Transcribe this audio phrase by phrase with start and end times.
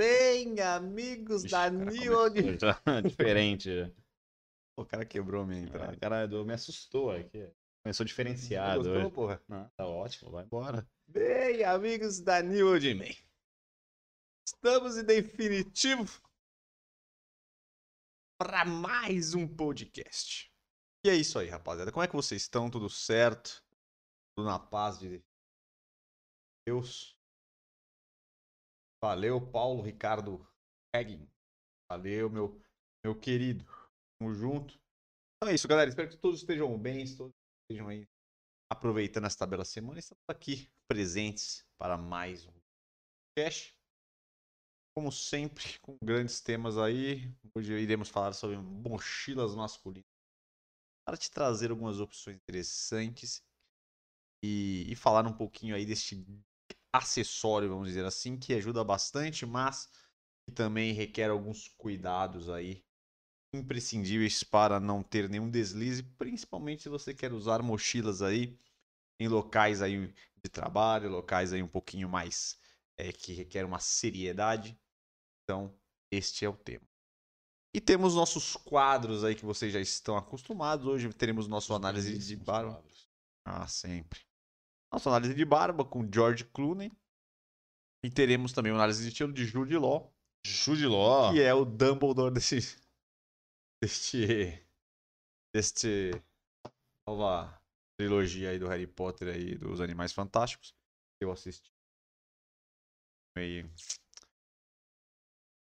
[0.00, 2.12] Bem, amigos Ixi, da cara, New
[2.58, 3.68] já Diferente.
[4.74, 5.92] o cara quebrou minha entrada.
[5.94, 7.52] O cara do- me assustou aqui.
[7.82, 9.10] Começou diferenciado Gostou, hoje.
[9.14, 9.42] porra?
[9.46, 10.88] Não, tá ótimo, vai embora.
[11.06, 13.14] Bem, amigos da New Old Man.
[14.46, 16.22] Estamos em definitivo
[18.40, 20.50] para mais um podcast.
[21.04, 21.92] E é isso aí, rapaziada.
[21.92, 22.70] Como é que vocês estão?
[22.70, 23.62] Tudo certo?
[24.34, 25.22] Tudo na paz de
[26.66, 27.19] Deus?
[29.02, 30.46] Valeu, Paulo Ricardo
[30.94, 31.26] Haggin.
[31.90, 32.62] Valeu, meu,
[33.02, 33.64] meu querido.
[34.18, 34.78] Tamo junto.
[35.36, 35.88] Então é isso, galera.
[35.88, 37.32] Espero que todos estejam bem, todos
[37.62, 38.06] estejam aí
[38.70, 39.98] aproveitando essa bela semana.
[39.98, 43.74] Estamos aqui presentes para mais um podcast.
[44.94, 47.34] Como sempre, com grandes temas aí.
[47.54, 50.04] Hoje iremos falar sobre mochilas masculinas.
[51.06, 53.42] Para te trazer algumas opções interessantes
[54.44, 56.14] e, e falar um pouquinho aí deste
[56.92, 59.88] acessório, vamos dizer assim, que ajuda bastante, mas
[60.46, 62.84] que também requer alguns cuidados aí
[63.54, 68.58] imprescindíveis para não ter nenhum deslize, principalmente se você quer usar mochilas aí
[69.18, 72.58] em locais aí de trabalho, locais aí um pouquinho mais
[72.96, 74.78] é, que requer uma seriedade.
[75.42, 75.74] Então,
[76.10, 76.86] este é o tema.
[77.74, 80.86] E temos nossos quadros aí que vocês já estão acostumados.
[80.86, 82.82] Hoje teremos nosso análise de barba.
[83.44, 84.29] Ah, sempre.
[84.92, 86.90] Nossa análise de barba com George Clooney.
[88.04, 90.12] E teremos também uma análise de estilo de Jude Law,
[90.44, 91.32] Jude Law.
[91.32, 92.58] que é o Dumbledore desse
[93.82, 94.66] deste
[95.54, 96.10] deste
[97.06, 97.62] nova
[97.98, 100.74] trilogia aí do Harry Potter aí dos Animais Fantásticos
[101.20, 101.70] eu assisti
[103.36, 103.68] meio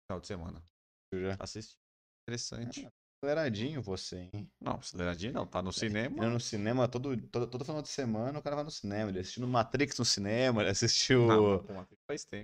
[0.05, 0.63] final de semana
[1.11, 1.37] Eu já.
[1.39, 1.75] assisti
[2.23, 2.87] interessante
[3.19, 4.47] Aceleradinho você, hein?
[4.61, 8.37] não aceleradinho não tá no cinema Indo no cinema todo, todo, todo final de semana,
[8.37, 9.09] o cara vai no cinema.
[9.09, 11.25] Ele assistiu Matrix no cinema, ele assistiu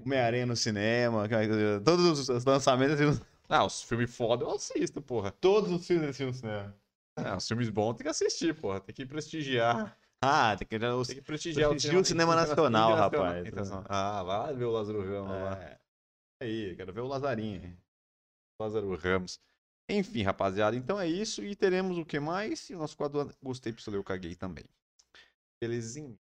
[0.04, 1.30] Homem-Aranha no cinema,
[1.86, 3.00] todos os lançamentos.
[3.00, 6.76] ele- ah os filmes foda eu assisto porra Todos os filmes ele assistiu no cinema.
[7.18, 11.08] ah, os filmes bons tem que assistir porra tem que prestigiar Ah, tem que os
[11.08, 13.46] tem que prestigiar prestigia o cinema nacional, rapaz.
[13.46, 13.86] internacional.
[13.90, 15.80] ah vai lá ver o Lázaro Ramos lá É.
[16.42, 17.78] Aí, quero ver o Lazarinho.
[18.60, 19.40] Lázaro Ramos.
[19.94, 21.44] Enfim, rapaziada, então é isso.
[21.44, 22.68] E teremos o que mais?
[22.70, 24.66] E o nosso quadro Gostei, Pistolei, eu caguei também.
[25.62, 26.18] Belezinha?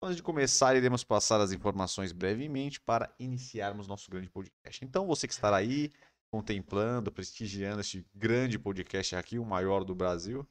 [0.00, 4.84] Antes de começar, iremos passar as informações brevemente para iniciarmos nosso grande podcast.
[4.84, 5.92] Então, você que estará aí
[6.30, 10.46] contemplando, prestigiando este grande podcast aqui, o maior do Brasil,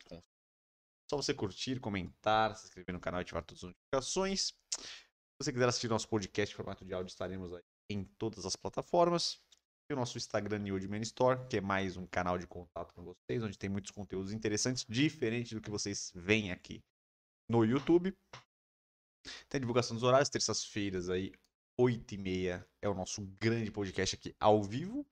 [1.09, 4.47] só você curtir, comentar, se inscrever no canal e ativar todas as notificações.
[4.47, 8.55] Se você quiser assistir nosso podcast em formato de áudio, estaremos aí em todas as
[8.55, 9.39] plataformas.
[9.87, 13.03] E o nosso Instagram New Man Store, que é mais um canal de contato com
[13.03, 16.83] vocês, onde tem muitos conteúdos interessantes, diferente do que vocês veem aqui
[17.47, 18.11] no YouTube.
[19.47, 21.31] Tem a divulgação dos horários, terças-feiras aí,
[21.79, 25.05] 8h30 é o nosso grande podcast aqui ao vivo.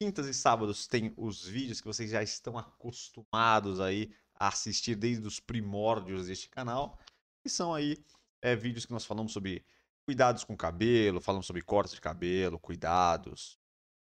[0.00, 5.26] Quintas e sábados tem os vídeos que vocês já estão acostumados aí a assistir desde
[5.26, 6.98] os primórdios deste canal.
[7.44, 8.02] E são aí
[8.40, 9.62] é, vídeos que nós falamos sobre
[10.06, 13.58] cuidados com o cabelo, falamos sobre cortes de cabelo, cuidados,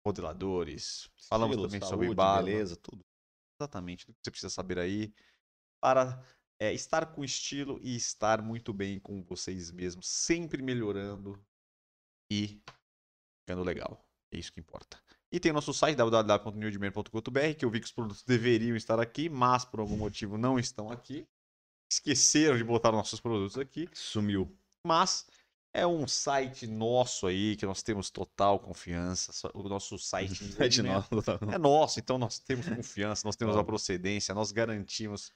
[0.06, 3.02] modeladores, falamos Estilo, também sobre saúde, barba, beleza, tudo.
[3.60, 5.14] exatamente tudo que você precisa saber aí
[5.82, 6.24] para
[6.60, 11.44] é, estar com estilo e estar muito bem com vocês mesmos, sempre melhorando
[12.32, 12.62] e
[13.44, 14.06] ficando legal.
[14.34, 15.02] É isso que importa.
[15.32, 19.30] E tem o nosso site www.newdman.com.br que eu vi que os produtos deveriam estar aqui,
[19.30, 21.28] mas por algum motivo não estão aqui.
[21.92, 23.90] Esqueceram de botar nossos produtos aqui.
[23.94, 24.58] Sumiu.
[24.86, 25.28] Mas
[25.74, 29.32] é um site nosso aí, que nós temos total confiança.
[29.54, 31.54] O nosso site Site Newdman novo.
[31.54, 33.72] é nosso, então nós temos confiança, nós temos a Óbvio.
[33.72, 35.32] procedência, nós garantimos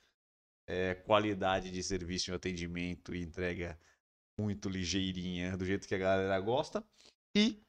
[0.67, 3.79] é, qualidade de serviço e atendimento e entrega
[4.37, 6.83] muito ligeirinha, do jeito que a galera gosta.
[7.35, 7.61] E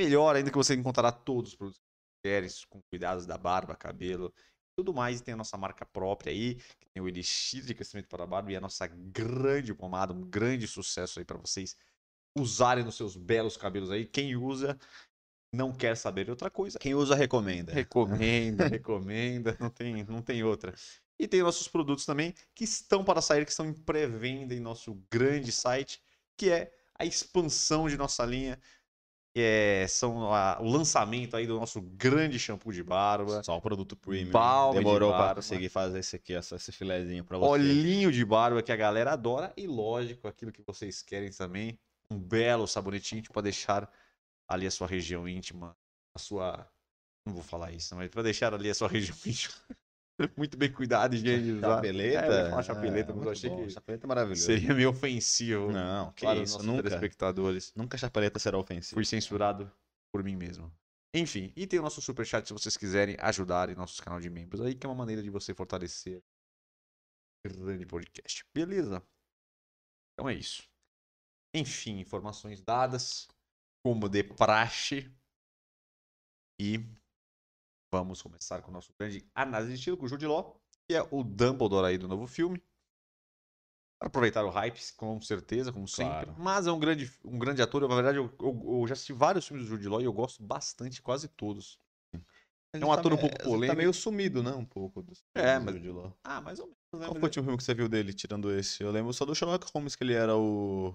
[0.00, 4.32] melhor ainda que você encontrará todos os produtos que querem, com cuidados da barba, cabelo,
[4.76, 5.18] tudo mais.
[5.18, 8.26] E tem a nossa marca própria aí, que tem o Elixir de crescimento para a
[8.26, 11.76] barba e a nossa grande pomada, um grande sucesso aí para vocês
[12.36, 14.06] usarem nos seus belos cabelos aí.
[14.06, 14.78] Quem usa
[15.54, 16.78] não quer saber de outra coisa.
[16.78, 17.72] Quem usa, recomenda.
[17.72, 20.74] Recomenda, recomenda, não tem, não tem outra.
[21.18, 24.94] E tem nossos produtos também que estão para sair, que estão em pré-venda em nosso
[25.10, 26.02] grande site,
[26.36, 28.58] que é a expansão de nossa linha.
[29.34, 33.96] É, são a- o lançamento aí do nosso grande shampoo de barba, Só o produto
[33.96, 34.30] premium.
[34.30, 35.34] Balme de Demorou pra barba.
[35.36, 37.48] conseguir fazer esse aqui, essa, esse filezinho pra você.
[37.50, 41.78] olhinho de barba que a galera adora e lógico, aquilo que vocês querem também,
[42.12, 43.90] um belo sabonete íntimo para deixar
[44.48, 45.76] ali a sua região íntima,
[46.14, 46.70] a sua
[47.26, 49.54] não vou falar isso, mas para deixar ali a sua região íntima
[50.36, 51.74] muito bem cuidada e higienizada.
[51.76, 52.18] Chapeleta?
[52.26, 54.42] É, falar chapeleta, Ah, mas eu achei bom, que Chapeleta é maravilhoso.
[54.42, 56.82] seria meio ofensivo Não, que os isso, nunca.
[56.82, 57.72] telespectadores.
[57.74, 58.94] Nunca chapeleta será ofensivo.
[58.94, 59.70] Fui censurado
[60.12, 60.70] por mim mesmo.
[61.14, 64.60] Enfim, e tem o nosso superchat se vocês quiserem ajudar em nosso canal de membros
[64.62, 66.22] aí, que é uma maneira de você fortalecer
[67.44, 68.44] o grande podcast.
[68.54, 69.02] Beleza?
[70.14, 70.62] Então é isso.
[71.54, 73.28] Enfim, informações dadas,
[73.84, 75.10] como de praxe.
[76.60, 76.80] E
[77.92, 81.02] vamos começar com o nosso grande análise de estilo com o Jude Law, que é
[81.10, 82.62] o Dumbledore aí do novo filme.
[83.98, 86.12] Para aproveitar o hype, com certeza, como sempre.
[86.26, 86.34] Claro.
[86.38, 87.86] Mas é um grande, um grande ator.
[87.86, 90.42] Na verdade, eu, eu- eu já assisti vários filmes do Jude Law e eu gosto
[90.42, 91.78] bastante, quase todos.
[92.74, 93.76] Ele É um ator um pouco Tá polêmico.
[93.76, 94.50] meio sumido, né?
[94.52, 95.04] Um pouco.
[95.34, 96.16] É, mas- Jude Law.
[96.24, 96.78] Ah, mais ou menos.
[96.94, 97.06] né?
[97.06, 98.82] Qual foi o último filme que você viu dele, tirando esse?
[98.82, 100.94] Eu lembro só do Sherlock Holmes, que ele era o.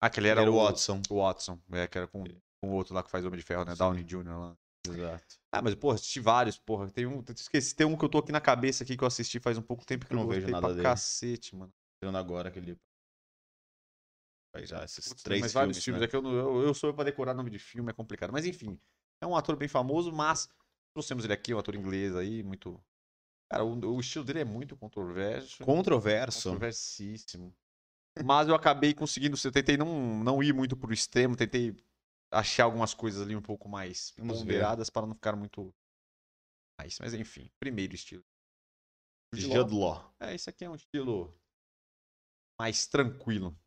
[0.00, 1.02] Ah, que ele Ele era, era o Watson.
[1.10, 3.64] O Watson, é, que era com, com o outro lá que faz Homem de Ferro,
[3.64, 3.72] né?
[3.72, 3.78] Sim.
[3.78, 4.38] Downey Jr.
[4.38, 4.56] lá.
[4.86, 5.38] Exato.
[5.52, 6.90] Ah, mas, porra, assisti vários, porra.
[6.90, 9.40] Tem um, esqueci, tem um que eu tô aqui na cabeça aqui que eu assisti
[9.40, 10.82] faz um pouco tempo que Eu eu não não vejo nada pra dele.
[10.82, 11.72] cacete, mano.
[12.00, 12.78] Tirando agora aquele.
[14.54, 15.52] Faz já esses Putz, três mas filmes.
[15.52, 16.06] vários filmes, né?
[16.06, 18.32] é que eu, eu, eu sou pra decorar nome de filme, é complicado.
[18.32, 18.80] Mas enfim,
[19.20, 20.48] é um ator bem famoso, mas
[20.94, 22.80] trouxemos ele aqui, um ator inglês aí, muito...
[23.50, 25.64] Cara, o, o estilo dele é muito controverso.
[25.64, 26.50] Controverso.
[26.50, 27.54] Controversíssimo.
[28.24, 31.76] Mas eu acabei conseguindo, eu tentei não, não ir muito pro extremo, tentei
[32.30, 34.44] achar algumas coisas ali um pouco mais Vamos ver.
[34.44, 35.74] ponderadas para não ficar muito...
[36.80, 38.24] Mas, mas enfim, primeiro estilo.
[39.34, 40.14] Jude Law.
[40.20, 41.36] É, esse aqui é um estilo
[42.58, 43.58] mais tranquilo.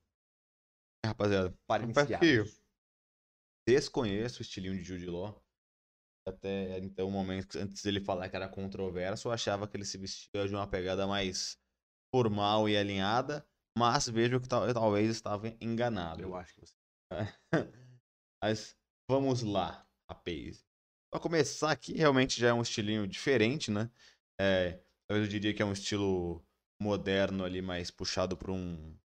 [1.03, 2.43] É, Rapaziada, Para confesso que
[3.67, 5.43] desconheço o estilinho de Jude Law.
[6.27, 9.97] Até então, o momento antes dele falar que era controverso, eu achava que ele se
[9.97, 11.59] vestia de uma pegada mais
[12.13, 13.47] formal e alinhada,
[13.77, 16.21] mas vejo que tal- talvez estava enganado.
[16.21, 16.75] Eu acho que você.
[18.43, 18.75] Mas
[19.09, 20.65] vamos lá, a Pace.
[21.11, 23.91] Pra começar aqui, realmente já é um estilinho diferente, né?
[24.39, 26.45] É, talvez eu diria que é um estilo
[26.81, 28.97] moderno ali, mais puxado para um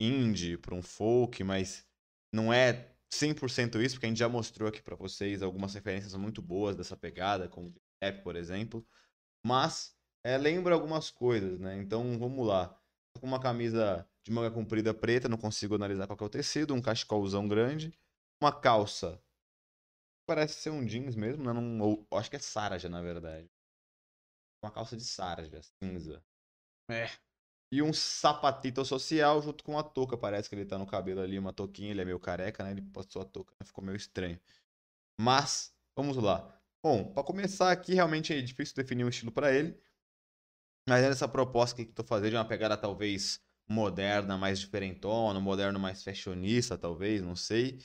[0.00, 1.86] indie, para um folk, mas
[2.34, 6.40] não é 100% isso, porque a gente já mostrou aqui para vocês algumas referências muito
[6.42, 8.86] boas dessa pegada, como rap, por exemplo.
[9.46, 11.76] Mas é, lembra algumas coisas, né?
[11.78, 12.79] Então vamos lá.
[13.18, 16.74] Com uma camisa de manga comprida preta, não consigo analisar qual que é o tecido,
[16.74, 17.92] um cachecolzão grande,
[18.42, 19.22] uma calça.
[20.26, 21.52] Parece ser um jeans mesmo, né?
[21.52, 23.50] Não, ou- acho que é sarja, na verdade.
[24.62, 26.22] Uma calça de sarja, cinza.
[26.88, 27.08] É.
[27.72, 30.16] E um sapatito social junto com uma touca.
[30.16, 31.90] Parece que ele tá no cabelo ali, uma touquinha.
[31.90, 32.72] Ele é meio careca, né?
[32.72, 33.66] Ele passou a touca, né?
[33.66, 34.40] ficou meio estranho.
[35.20, 36.60] Mas, vamos lá.
[36.82, 39.80] Bom, pra começar aqui, realmente é difícil definir um estilo pra ele.
[40.88, 45.78] Mas essa proposta que eu tô fazendo de uma pegada talvez moderna, mais diferentona, moderno
[45.78, 47.78] mais fashionista, talvez, não sei.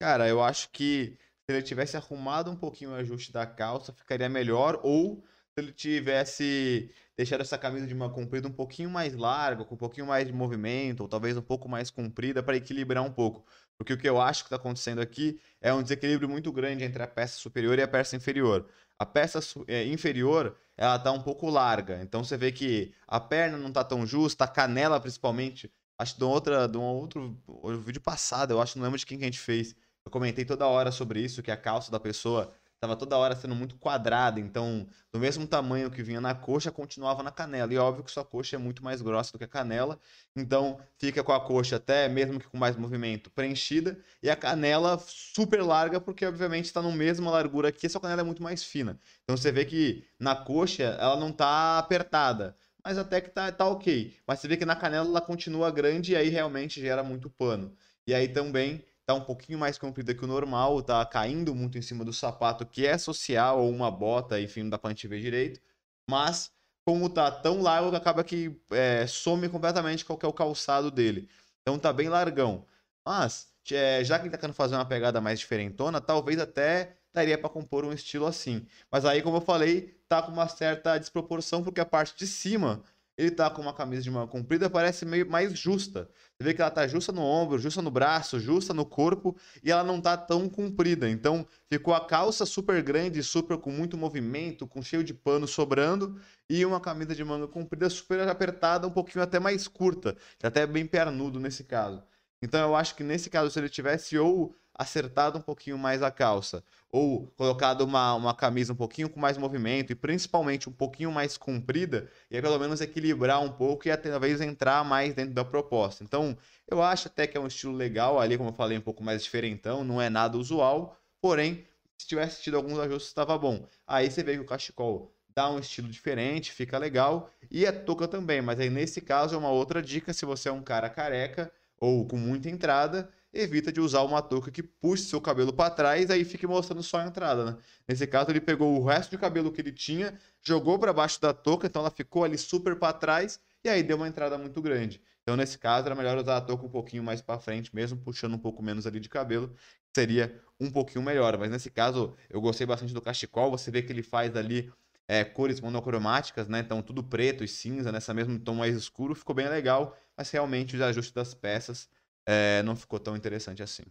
[0.00, 1.18] Cara, eu acho que
[1.48, 4.80] se ele tivesse arrumado um pouquinho o ajuste da calça, ficaria melhor.
[4.82, 5.24] Ou
[5.56, 9.78] se ele tivesse deixado essa camisa de manga comprida um pouquinho mais larga, com um
[9.78, 13.46] pouquinho mais de movimento, ou talvez um pouco mais comprida, para equilibrar um pouco.
[13.76, 17.02] Porque o que eu acho que está acontecendo aqui é um desequilíbrio muito grande entre
[17.02, 18.68] a peça superior e a peça inferior.
[18.98, 22.00] A peça é, inferior, ela tá um pouco larga.
[22.02, 25.70] Então você vê que a perna não tá tão justa, a canela principalmente.
[25.98, 27.40] Acho que de, outra, de um outro
[27.84, 29.76] vídeo passado, eu acho, não lembro de quem que a gente fez.
[30.04, 32.52] Eu comentei toda hora sobre isso, que a calça da pessoa
[32.84, 34.38] tava toda hora sendo muito quadrada.
[34.38, 37.72] Então, do mesmo tamanho que vinha na coxa, continuava na canela.
[37.72, 39.98] E óbvio que sua coxa é muito mais grossa do que a canela.
[40.36, 43.98] Então, fica com a coxa até, mesmo que com mais movimento, preenchida.
[44.22, 48.08] E a canela super larga, porque obviamente está na mesma largura aqui, só que a
[48.08, 48.98] canela é muito mais fina.
[49.22, 52.56] Então você vê que na coxa ela não tá apertada.
[52.84, 54.14] Mas até que tá, tá ok.
[54.26, 57.74] Mas você vê que na canela ela continua grande e aí realmente gera muito pano.
[58.06, 61.82] E aí também tá um pouquinho mais comprida que o normal, tá caindo muito em
[61.82, 65.20] cima do sapato, que é social, ou uma bota, enfim, não dá pra gente ver
[65.20, 65.60] direito.
[66.08, 66.52] Mas,
[66.86, 71.28] como tá tão largo, acaba que é, some completamente qual que é o calçado dele.
[71.62, 72.66] Então tá bem largão.
[73.06, 77.38] Mas, é, já que ele tá querendo fazer uma pegada mais diferentona, talvez até daria
[77.38, 78.66] pra compor um estilo assim.
[78.90, 82.82] Mas aí, como eu falei, tá com uma certa desproporção, porque a parte de cima,
[83.16, 86.10] ele tá com uma camisa de manga comprida, parece meio mais justa.
[86.36, 89.70] Você vê que ela tá justa no ombro, justa no braço, justa no corpo, e
[89.70, 91.08] ela não tá tão comprida.
[91.08, 96.20] Então, ficou a calça super grande, super com muito movimento, com cheio de pano sobrando,
[96.50, 100.66] e uma camisa de manga comprida super apertada, um pouquinho até mais curta, até é
[100.66, 102.02] bem pernudo nesse caso.
[102.42, 106.10] Então eu acho que nesse caso, se ele tivesse ou acertado um pouquinho mais a
[106.10, 111.12] calça, ou colocado uma, uma camisa um pouquinho com mais movimento, e principalmente um pouquinho
[111.12, 115.34] mais comprida, e aí pelo menos equilibrar um pouco e até talvez entrar mais dentro
[115.34, 116.02] da proposta.
[116.02, 116.36] Então
[116.68, 119.22] eu acho até que é um estilo legal, ali como eu falei, um pouco mais
[119.22, 121.64] diferentão, não é nada usual, porém,
[121.96, 123.66] se tivesse tido alguns ajustes, estava bom.
[123.86, 128.06] Aí você vê que o cachecol dá um estilo diferente, fica legal, e a touca
[128.06, 131.52] também, mas aí nesse caso é uma outra dica, se você é um cara careca,
[131.78, 136.10] ou com muita entrada, evita de usar uma touca que puxe seu cabelo para trás,
[136.10, 137.56] aí fique mostrando só a entrada, né?
[137.86, 141.34] Nesse caso, ele pegou o resto de cabelo que ele tinha, jogou para baixo da
[141.34, 145.02] touca, então ela ficou ali super para trás e aí deu uma entrada muito grande.
[145.22, 148.34] Então, nesse caso, era melhor usar a touca um pouquinho mais para frente, mesmo puxando
[148.34, 149.54] um pouco menos ali de cabelo,
[149.94, 151.36] seria um pouquinho melhor.
[151.38, 153.50] Mas nesse caso, eu gostei bastante do cachecol.
[153.50, 154.70] Você vê que ele faz ali
[155.08, 156.60] é, cores monocromáticas, né?
[156.60, 159.96] Então, tudo preto e cinza, nessa mesmo tom mais escuro, ficou bem legal.
[160.16, 161.88] Mas realmente, os ajustes das peças
[162.26, 163.84] é, não ficou tão interessante assim.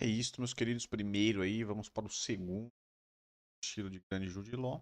[0.00, 0.86] É isso, meus queridos.
[0.86, 2.70] Primeiro aí, vamos para o segundo
[3.62, 4.80] estilo de grande Judiló.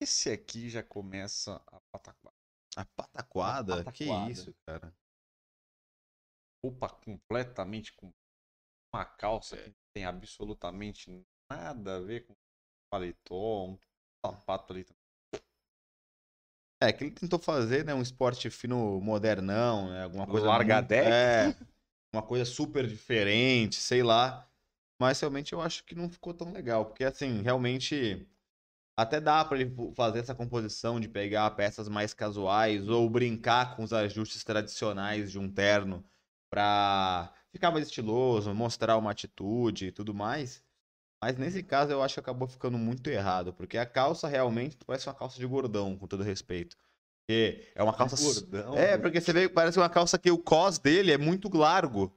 [0.00, 2.36] Esse aqui já começa a pataquada.
[2.76, 3.80] A pataquada?
[3.80, 4.30] A Que pataquada.
[4.32, 4.94] isso, cara?
[6.64, 8.12] Roupa completamente com
[8.92, 9.62] uma calça É.
[9.64, 12.34] que não tem absolutamente nada a ver com
[12.90, 13.78] paletó, um
[14.24, 14.99] sapato ali também.
[16.82, 20.88] É, que ele tentou fazer, né, um esporte fino modernão, né, alguma coisa Larga muito-
[20.88, 21.08] deck?
[21.08, 21.54] É,
[22.12, 24.46] uma coisa super diferente, sei lá.
[24.98, 28.26] Mas realmente eu acho que não ficou tão legal, porque assim, realmente
[28.98, 33.82] até dá pra ele fazer essa composição de pegar peças mais casuais ou brincar com
[33.82, 36.04] os ajustes tradicionais de um terno
[36.50, 40.62] pra ficar mais estiloso, mostrar uma atitude e tudo mais.
[41.22, 45.06] Mas nesse caso eu acho que acabou ficando muito errado, porque a calça realmente parece
[45.06, 46.76] uma calça de gordão, com todo respeito.
[47.20, 48.16] Porque é uma calça.
[48.16, 51.54] Gordão, É, porque você vê que parece uma calça que o cos dele é muito
[51.54, 52.12] largo.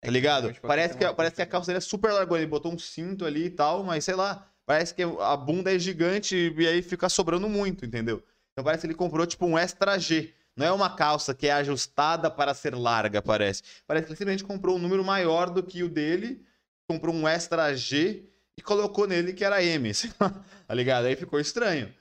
[0.00, 0.42] Tá ligado?
[0.42, 2.36] realmente pode Parece que, parece que a calça dele é super larga.
[2.36, 4.48] Ele botou um cinto ali e tal, mas sei lá.
[4.64, 8.22] Parece que a bunda é gigante e aí fica sobrando muito, entendeu?
[8.52, 10.32] Então parece que ele comprou tipo um extra G.
[10.56, 13.62] Não é uma calça que é ajustada para ser larga, parece.
[13.86, 16.44] Parece que ele simplesmente comprou um número maior do que o dele,
[16.92, 19.90] comprou um extra G e colocou nele que era M,
[20.66, 21.06] tá ligado?
[21.06, 21.92] Aí ficou estranho.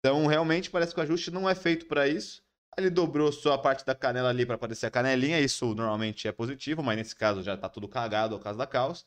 [0.00, 2.42] Então, realmente, parece que o ajuste não é feito para isso.
[2.76, 6.32] Ele dobrou só a parte da canela ali para aparecer a canelinha, isso normalmente é
[6.32, 9.04] positivo, mas nesse caso já tá tudo cagado ao caso da calça.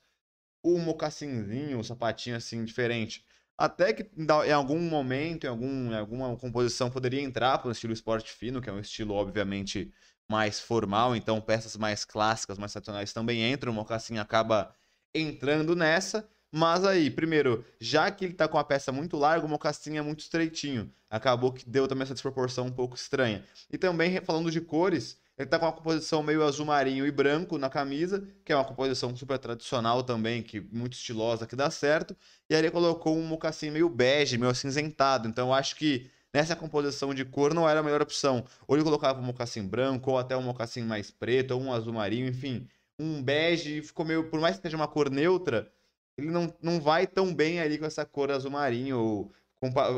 [0.64, 3.24] O mocassinzinho, o sapatinho assim diferente.
[3.58, 4.10] Até que
[4.46, 8.62] em algum momento, em, algum, em alguma composição, poderia entrar para o estilo esporte fino,
[8.62, 9.92] que é um estilo, obviamente,
[10.30, 11.16] mais formal.
[11.16, 13.72] Então, peças mais clássicas, mais tradicionais também entram.
[13.72, 14.74] O mocassim acaba
[15.20, 16.28] entrando nessa.
[16.52, 20.02] Mas aí, primeiro, já que ele tá com a peça muito larga, o mocassim é
[20.02, 20.92] muito estreitinho.
[21.10, 23.44] Acabou que deu também essa desproporção um pouco estranha.
[23.72, 27.58] E também, falando de cores, ele tá com uma composição meio azul marinho e branco
[27.58, 32.16] na camisa, que é uma composição super tradicional também, que muito estilosa, que dá certo.
[32.50, 35.28] E aí ele colocou um mocassim meio bege, meio acinzentado.
[35.28, 38.44] Então eu acho que nessa composição de cor não era a melhor opção.
[38.68, 41.94] Ou ele colocava um mocassim branco, ou até um mocassim mais preto, ou um azul
[41.94, 42.68] marinho, enfim.
[43.00, 45.72] Um bege ficou meio, por mais que seja uma cor neutra,
[46.18, 49.34] ele não, não vai tão bem ali com essa cor azul marinho, ou,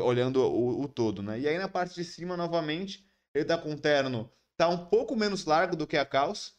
[0.04, 1.40] olhando o, o todo, né?
[1.40, 3.04] E aí na parte de cima, novamente,
[3.34, 6.52] ele tá com um terno, tá um pouco menos largo do que a calça,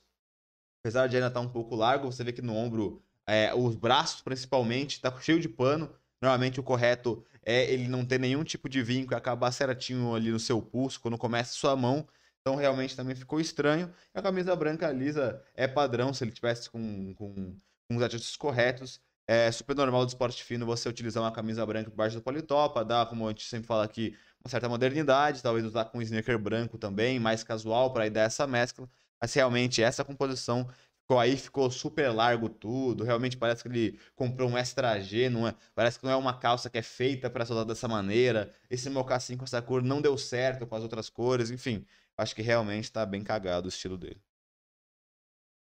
[0.82, 4.22] apesar de ainda estar um pouco largo, você vê que no ombro, é, os braços
[4.22, 5.90] principalmente, tá cheio de pano.
[6.22, 10.32] Normalmente o correto é ele não ter nenhum tipo de vinco e acabar certinho ali
[10.32, 12.08] no seu pulso quando começa a sua mão.
[12.42, 13.94] Então realmente também ficou estranho.
[14.14, 17.56] E a camisa branca lisa é padrão, se ele tivesse com, com,
[17.88, 19.00] com os ajustes corretos.
[19.28, 22.68] É super normal do esporte fino você utilizar uma camisa branca por baixo do paletó
[22.68, 25.42] para dar, como a gente sempre fala aqui, uma certa modernidade.
[25.44, 28.90] Talvez usar com um sneaker branco também, mais casual, para dar essa mescla.
[29.22, 30.68] Mas realmente essa composição
[31.02, 33.04] ficou aí, ficou super largo tudo.
[33.04, 35.54] Realmente parece que ele comprou um extra G, não é?
[35.76, 38.52] Parece que não é uma calça que é feita para ser usada dessa maneira.
[38.70, 41.86] Esse mocassim com essa cor não deu certo com as outras cores, enfim.
[42.18, 44.22] Acho que realmente tá bem cagado o estilo dele.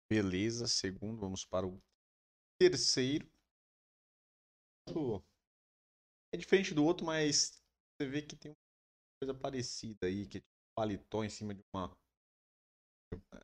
[0.09, 1.81] Beleza, segundo, vamos para o
[2.59, 3.29] terceiro.
[6.33, 7.61] É diferente do outro, mas
[7.99, 8.57] você vê que tem uma
[9.21, 11.95] coisa parecida aí, que é tipo paletó em cima de uma.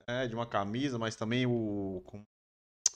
[0.08, 2.02] É, de uma camisa, mas também o.
[2.06, 2.26] com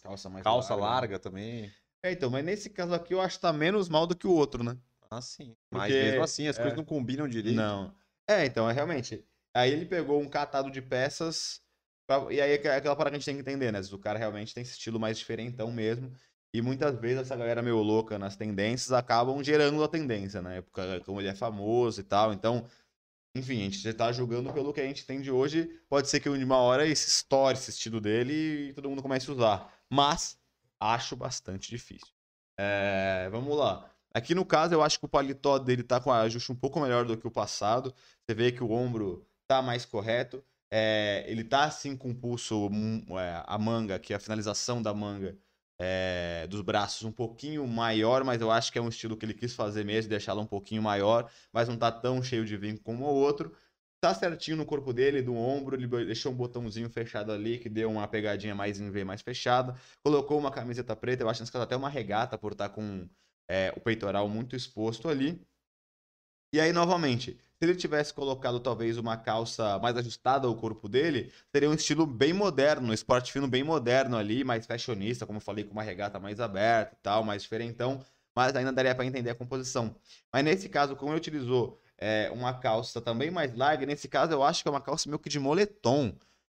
[0.02, 0.92] Calça mais calça larga.
[0.92, 1.74] larga também.
[2.04, 4.32] É, então, mas nesse caso aqui eu acho que tá menos mal do que o
[4.32, 4.80] outro, né?
[5.10, 5.56] Ah, sim.
[5.72, 6.62] Mas Porque- mesmo assim, as é.
[6.62, 7.56] coisas não combinam direito.
[7.56, 7.94] Não.
[8.30, 9.26] É, então, é realmente.
[9.54, 11.62] Aí ele pegou um catado de peças.
[12.08, 13.82] pra- E aí é aquela parada que a gente tem que entender, né?
[13.92, 16.12] O cara realmente tem esse estilo mais diferentão mesmo.
[16.54, 20.62] E muitas vezes essa galera meio louca nas tendências acabam gerando a tendência, né?
[20.62, 22.34] Porque como ele é famoso e tal.
[22.34, 22.66] Então,
[23.36, 25.70] enfim, a gente já tá julgando pelo que a gente tem de hoje.
[25.90, 29.30] Pode ser que de uma hora esse estoure esse estilo dele e todo mundo comece
[29.30, 29.74] a usar.
[29.90, 30.40] Mas
[30.80, 32.08] acho bastante difícil.
[32.60, 33.92] É, vamos lá.
[34.14, 37.06] Aqui no caso, eu acho que o paletó dele tá com ajuste um pouco melhor
[37.06, 37.94] do que o passado.
[38.26, 40.44] Você vê que o ombro tá mais correto.
[40.72, 44.82] É, ele tá assim com o pulso, hum, é, a manga, que é a finalização
[44.82, 45.38] da manga
[45.80, 49.34] é, dos braços um pouquinho maior, mas eu acho que é um estilo que ele
[49.34, 53.06] quis fazer mesmo, deixá-la um pouquinho maior, mas não tá tão cheio de vinco como
[53.06, 53.56] o outro.
[54.02, 57.92] tá certinho no corpo dele, do ombro, ele deixou um botãozinho fechado ali, que deu
[57.92, 61.76] uma pegadinha mais em V mais fechada, colocou uma camiseta preta, eu acho caso até
[61.76, 63.08] uma regata por estar tá com
[63.50, 65.42] é, o peitoral muito exposto ali.
[66.54, 71.32] E aí, novamente, se ele tivesse colocado talvez uma calça mais ajustada ao corpo dele,
[71.52, 75.42] seria um estilo bem moderno, um esporte fino bem moderno ali, mais fashionista, como eu
[75.42, 78.04] falei, com uma regata mais aberta e tal, mais diferentão,
[78.36, 79.96] mas ainda daria para entender a composição.
[80.32, 83.86] Mas nesse caso, como ele utilizou é, uma calça também mais larga.
[83.86, 86.14] Nesse caso, eu acho que é uma calça meio que de moletom.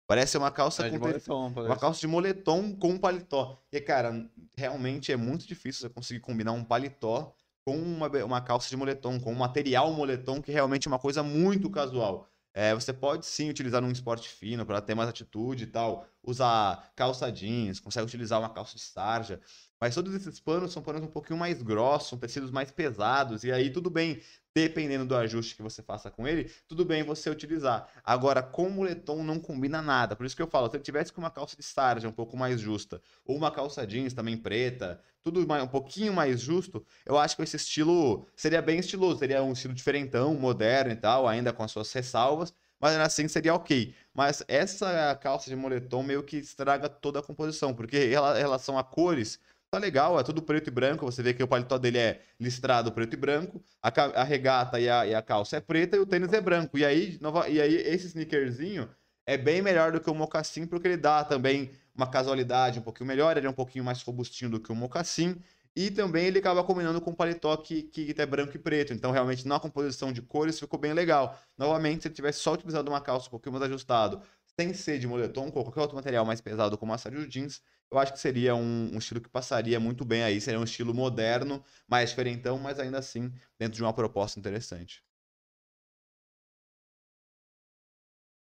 [0.05, 3.61] Parece uma calça é com moletom, uma calça de moletom com um paletó.
[3.71, 4.27] E cara,
[4.57, 7.33] realmente é muito difícil você conseguir combinar um paletó
[7.69, 11.21] com uma, uma calça de moletom, com um material moletom que realmente é uma coisa
[11.21, 12.27] muito casual.
[12.51, 16.91] É, você pode sim utilizar num esporte fino para ter mais atitude e tal, usar
[16.95, 19.39] calça jeans, consegue utilizar uma calça de sarja,
[19.79, 23.51] mas todos esses panos são panos um pouquinho mais grossos, são tecidos mais pesados, e
[23.51, 24.19] aí tudo bem
[24.53, 27.87] dependendo do ajuste que você faça com ele, tudo bem você utilizar.
[28.03, 30.15] Agora, com moletom não combina nada.
[30.15, 32.35] Por isso que eu falo, se ele tivesse com uma calça de sarja um pouco
[32.35, 37.17] mais justa, ou uma calça jeans também preta, tudo mais, um pouquinho mais justo, eu
[37.17, 41.53] acho que esse estilo seria bem estiloso, seria um estilo diferentão, moderno e tal, ainda
[41.53, 43.93] com as suas ressalvas, mas assim seria ok.
[44.13, 48.83] Mas essa calça de moletom meio que estraga toda a composição, porque em relação a
[48.83, 51.05] cores, tá legal, é tudo preto e branco.
[51.05, 53.89] Você vê que o paletó dele é listrado preto e branco, a,
[54.21, 56.77] a regata e a, e a, calça é preta e o tênis é branco.
[56.77, 58.89] E aí, nova, e aí esse sneakerzinho
[59.25, 63.07] é bem melhor do que o mocassim, porque ele dá também uma casualidade um pouquinho
[63.07, 65.37] melhor, ele é um pouquinho mais robustinho do que o mocassim.
[65.75, 68.91] E também ele acaba combinando com o paletó que, que é branco e preto.
[68.91, 71.39] Então, realmente, na composição de cores ficou bem legal.
[71.57, 74.21] Novamente, se ele tivesse só utilizado uma calça um pouquinho mais ajustado,
[74.59, 77.61] sem ser de moletom, ou qualquer outro material mais pesado como a de jeans,
[77.91, 80.39] eu acho que seria um, um, estilo que passaria muito bem aí.
[80.39, 85.03] Seria um estilo moderno, mais diferentão, mas ainda assim dentro de uma proposta interessante.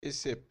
[0.02, 0.44] Esse é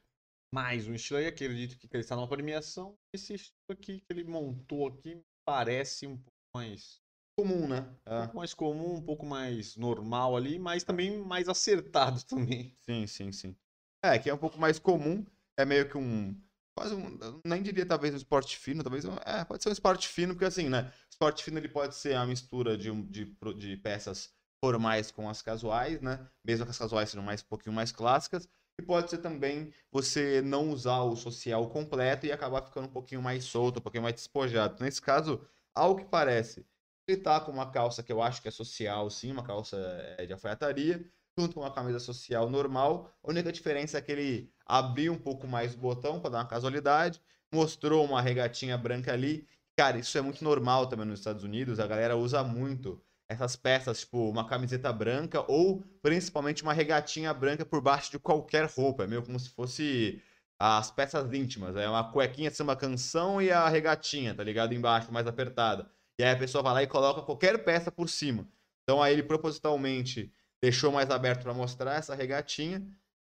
[0.53, 2.97] mais um estilo aí, acredito que ele está numa premiação.
[3.13, 7.01] Esse estilo aqui que ele montou aqui parece um pouco mais
[7.37, 7.95] comum, né?
[8.05, 8.15] É.
[8.15, 12.75] Um pouco mais comum, um pouco mais normal ali, mas também mais acertado também.
[12.81, 13.55] Sim, sim, sim.
[14.03, 15.25] É, que é um pouco mais comum,
[15.57, 16.39] é meio que um
[16.79, 20.07] quase um, nem diria talvez um esporte fino, talvez um, é, pode ser um esporte
[20.07, 24.31] fino, porque assim, né, esporte fino ele pode ser a mistura de, de, de peças
[24.63, 28.47] formais com as casuais, né, mesmo que as casuais sejam mais um pouquinho mais clássicas,
[28.79, 33.21] e pode ser também você não usar o social completo e acabar ficando um pouquinho
[33.21, 34.81] mais solto, um pouquinho mais despojado.
[34.81, 36.65] Nesse caso, ao que parece,
[37.05, 39.75] ele tá com uma calça que eu acho que é social, sim, uma calça
[40.17, 41.05] é, de alfaiataria,
[41.39, 43.11] junto com uma camisa social normal.
[43.23, 46.47] A única diferença é que ele abriu um pouco mais o botão para dar uma
[46.47, 47.21] casualidade,
[47.51, 49.47] mostrou uma regatinha branca ali.
[49.77, 54.01] Cara, isso é muito normal também nos Estados Unidos, a galera usa muito essas peças,
[54.01, 59.03] tipo uma camiseta branca ou principalmente uma regatinha branca por baixo de qualquer roupa.
[59.03, 60.21] É meio como se fosse
[60.59, 61.75] as peças íntimas.
[61.75, 64.73] É uma cuequinha de uma canção e a regatinha, tá ligado?
[64.73, 65.89] Embaixo, mais apertada.
[66.19, 68.47] E aí a pessoa vai lá e coloca qualquer peça por cima.
[68.83, 72.85] Então aí ele propositalmente deixou mais aberto para mostrar essa regatinha.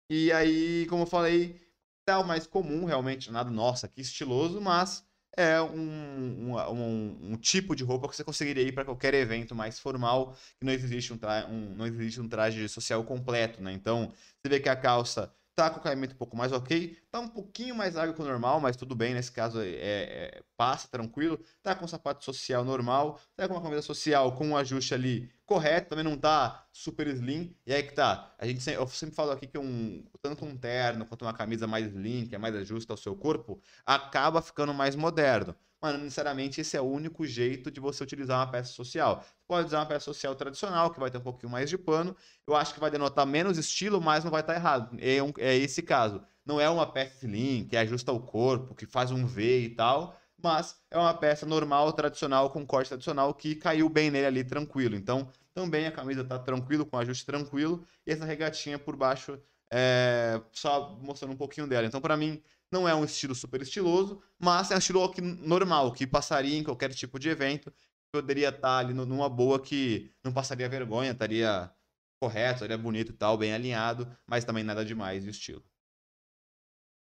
[0.09, 1.59] E aí, como eu falei,
[2.07, 5.05] é o mais comum, realmente, nada, nossa, que estiloso, mas
[5.37, 9.79] é um, um, um, tipo de roupa que você conseguiria ir para qualquer evento mais
[9.79, 13.71] formal, que não existe um, um, não existe um traje social completo, né?
[13.71, 17.19] Então, você vê que a calça tá com o caimento um pouco mais ok, tá
[17.19, 20.87] um pouquinho mais largo que o normal, mas tudo bem, nesse caso é, é, passa
[20.87, 25.29] tranquilo, tá com sapato social normal, tá com uma camisa social com um ajuste ali
[25.45, 29.15] correto, também não tá super slim, e aí que tá, a gente sempre, eu sempre
[29.15, 32.55] falo aqui que um, tanto um terno quanto uma camisa mais slim, que é mais
[32.55, 37.71] ajusta ao seu corpo, acaba ficando mais moderno mas necessariamente esse é o único jeito
[37.71, 39.23] de você utilizar uma peça social.
[39.23, 42.15] Você pode usar uma peça social tradicional, que vai ter um pouquinho mais de pano.
[42.45, 44.95] Eu acho que vai denotar menos estilo, mas não vai estar errado.
[44.99, 46.21] É, um, é esse caso.
[46.45, 50.15] Não é uma peça slim, que ajusta o corpo, que faz um V e tal,
[50.41, 54.95] mas é uma peça normal, tradicional, com corte tradicional, que caiu bem nele ali, tranquilo.
[54.95, 59.39] Então, também a camisa está tranquilo, com ajuste tranquilo, e essa regatinha por baixo
[59.71, 61.87] é, só mostrando um pouquinho dela.
[61.87, 66.07] Então, para mim, não é um estilo super estiloso, mas é um estilo normal, que
[66.07, 67.71] passaria em qualquer tipo de evento.
[68.13, 71.71] Poderia estar ali numa boa que não passaria vergonha, estaria
[72.19, 75.63] correto, estaria bonito e tal, bem alinhado, mas também nada demais de estilo.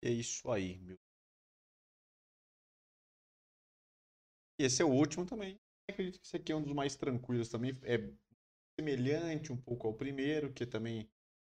[0.03, 0.99] É isso aí, meu.
[4.65, 5.59] Esse é o último também.
[5.89, 7.79] Eu acredito que esse aqui é um dos mais tranquilos também.
[7.83, 8.09] É
[8.79, 11.11] semelhante um pouco ao primeiro, que é também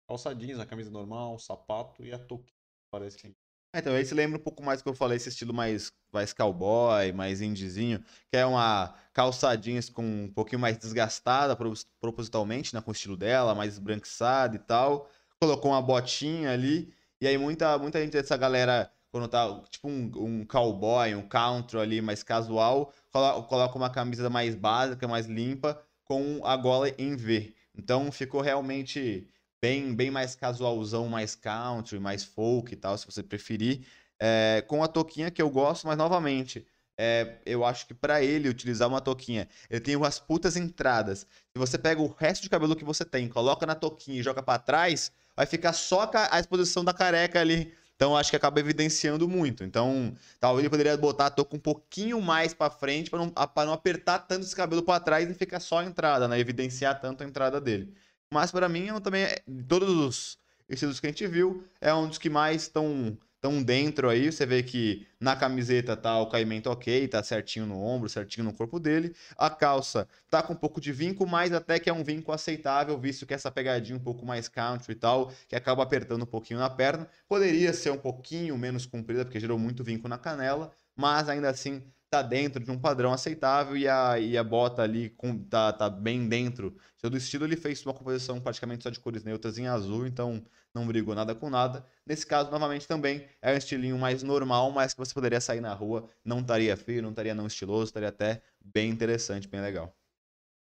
[0.08, 2.54] calçadinhos, a camisa normal, sapato e a touquinha.
[2.92, 3.36] Parece que
[3.76, 5.92] ah, então, aí se lembra um pouco mais do que eu falei, esse estilo mais,
[6.10, 8.00] mais cowboy, mais indiezinho,
[8.32, 11.58] que é uma calça jeans com um pouquinho mais desgastada
[12.00, 15.10] propositalmente, né, com o estilo dela, mais esbranquiçada e tal,
[15.42, 16.94] colocou uma botinha ali.
[17.20, 21.80] E aí muita, muita gente dessa galera, quando tá tipo um, um cowboy, um country
[21.80, 27.16] ali mais casual, colo- coloca uma camisa mais básica, mais limpa, com a gola em
[27.16, 27.56] V.
[27.74, 29.26] Então ficou realmente
[29.62, 33.88] bem, bem mais casualzão, mais country, mais folk e tal, se você preferir.
[34.20, 38.50] É, com a touquinha que eu gosto, mas novamente, é, eu acho que pra ele
[38.50, 41.20] utilizar uma touquinha, ele tem umas putas entradas.
[41.54, 44.44] Se você pega o resto de cabelo que você tem, coloca na touquinha e joga
[44.44, 47.74] pra trás, vai ficar só a exposição da careca ali.
[47.96, 49.64] Então acho que acaba evidenciando muito.
[49.64, 53.66] Então, talvez ele poderia botar a touca um pouquinho mais pra frente pra não, pra
[53.66, 56.38] não apertar tanto esse cabelo pra trás e ficar só a entrada, né?
[56.40, 57.94] Evidenciar tanto a entrada dele.
[58.30, 62.08] Mas pra mim, eu também, é- todos os estilos que a gente viu, é um
[62.08, 64.32] dos que mais estão tão dentro aí.
[64.32, 68.52] Você vê que na camiseta tá o caimento ok, tá certinho no ombro, certinho no
[68.52, 69.14] corpo dele.
[69.38, 72.98] A calça tá com um pouco de vinco, mas até que é um vinco aceitável,
[72.98, 76.60] visto que essa pegadinha um pouco mais country e tal, que acaba apertando um pouquinho
[76.60, 77.08] na perna.
[77.28, 81.84] Poderia ser um pouquinho menos comprida, porque gerou muito vinco na canela, mas ainda assim
[82.16, 85.90] tá dentro de um padrão aceitável e a, e a bota ali com, tá, tá
[85.90, 87.46] bem dentro do estilo.
[87.46, 91.36] Ele fez uma composição praticamente só de cores neutras em azul, então não brigou nada
[91.36, 91.86] com nada.
[92.06, 95.74] Nesse caso, novamente, também é um estilinho mais normal, mas que você poderia sair na
[95.74, 99.96] rua, não estaria feio, não estaria não estiloso, estaria até bem interessante, bem legal.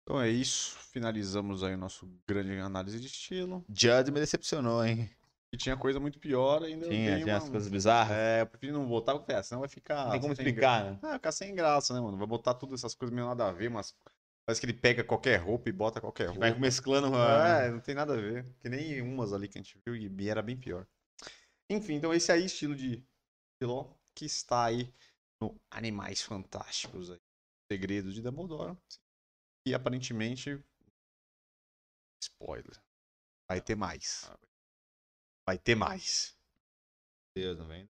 [0.02, 0.76] Então é isso.
[0.92, 3.64] Finalizamos aí o nosso grande análise de estilo.
[3.68, 5.10] Judd me decepcionou, hein?
[5.52, 6.88] E tinha coisa muito pior ainda.
[6.88, 8.16] Tinha, tinha uma- as coisas bizarras.
[8.16, 10.04] É, eu prefiro não botar, porque é, senão vai ficar.
[10.04, 10.90] não tem como explicar, né?
[10.92, 12.16] gra- Ah, vai ficar sem graça, né, mano?
[12.16, 13.96] Vai botar todas essas coisas meio nada a ver, mas
[14.46, 16.40] parece que ele pega qualquer roupa e bota qualquer roupa.
[16.40, 17.08] Vai mesclando.
[17.16, 18.44] É, não tem nada a ver.
[18.60, 20.86] Que nem umas ali que a gente viu e era bem pior.
[21.68, 23.04] Enfim, então esse aí, estilo de
[23.60, 24.92] filó, que está aí
[25.42, 27.20] no Animais Fantásticos aí.
[27.72, 28.76] Segredos de Dumbledore.
[29.66, 30.62] E aparentemente.
[32.22, 32.80] Spoiler.
[33.48, 34.30] Vai ter mais.
[35.50, 36.38] Vai ter mais.
[37.36, 37.90] Deus, não vem?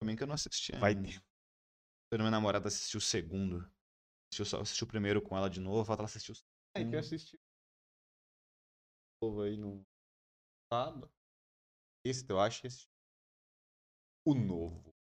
[0.00, 0.72] Também que eu não assisti.
[0.76, 1.08] Vai ainda.
[1.10, 1.22] ter.
[2.10, 3.58] Quando minha namorada assistiu o segundo.
[4.32, 6.94] Assistiu, só, assistiu o primeiro com ela de novo, ela assistiu o É, que segundo.
[6.94, 7.38] eu assisti.
[9.22, 9.84] Novo aí no
[10.72, 11.12] sábado.
[12.02, 12.88] Esse eu acho esse.
[14.26, 14.94] O novo.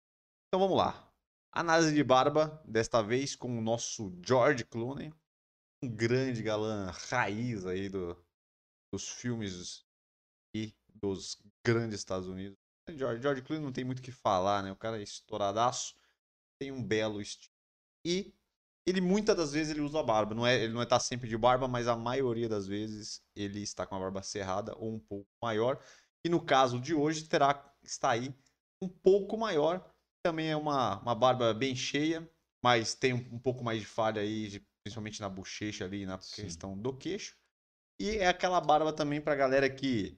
[0.48, 1.10] Então vamos lá.
[1.54, 5.14] Análise de barba, desta vez com o nosso George Clooney.
[5.82, 8.22] Um grande galã raiz aí do,
[8.92, 9.86] dos filmes
[10.54, 11.42] e dos
[11.74, 12.58] grandes Estados Unidos.
[12.90, 14.72] George, George Clooney não tem muito o que falar, né?
[14.72, 15.96] O cara é estouradaço.
[16.60, 17.54] Tem um belo estilo.
[18.06, 18.34] E
[18.86, 20.34] ele muitas das vezes ele usa barba.
[20.36, 23.86] Não é, ele não está sempre de barba, mas a maioria das vezes ele está
[23.86, 25.82] com a barba cerrada ou um pouco maior.
[26.26, 28.34] E no caso de hoje terá está aí
[28.82, 29.94] um pouco maior.
[30.24, 32.30] Também é uma, uma barba bem cheia,
[32.64, 36.20] mas tem um, um pouco mais de falha aí, de- principalmente na bochecha ali, na
[36.20, 36.44] Sim.
[36.44, 37.38] questão do queixo.
[38.00, 40.18] E é aquela barba também pra galera que,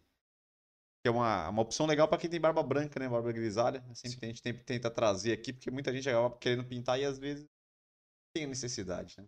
[1.02, 3.10] que é uma, uma opção legal pra quem tem barba branca, né?
[3.10, 3.84] Barba grisalha.
[3.94, 7.48] Sempre a gente tenta trazer aqui, porque muita gente acaba querendo pintar e às vezes
[8.34, 9.28] tem necessidade, né?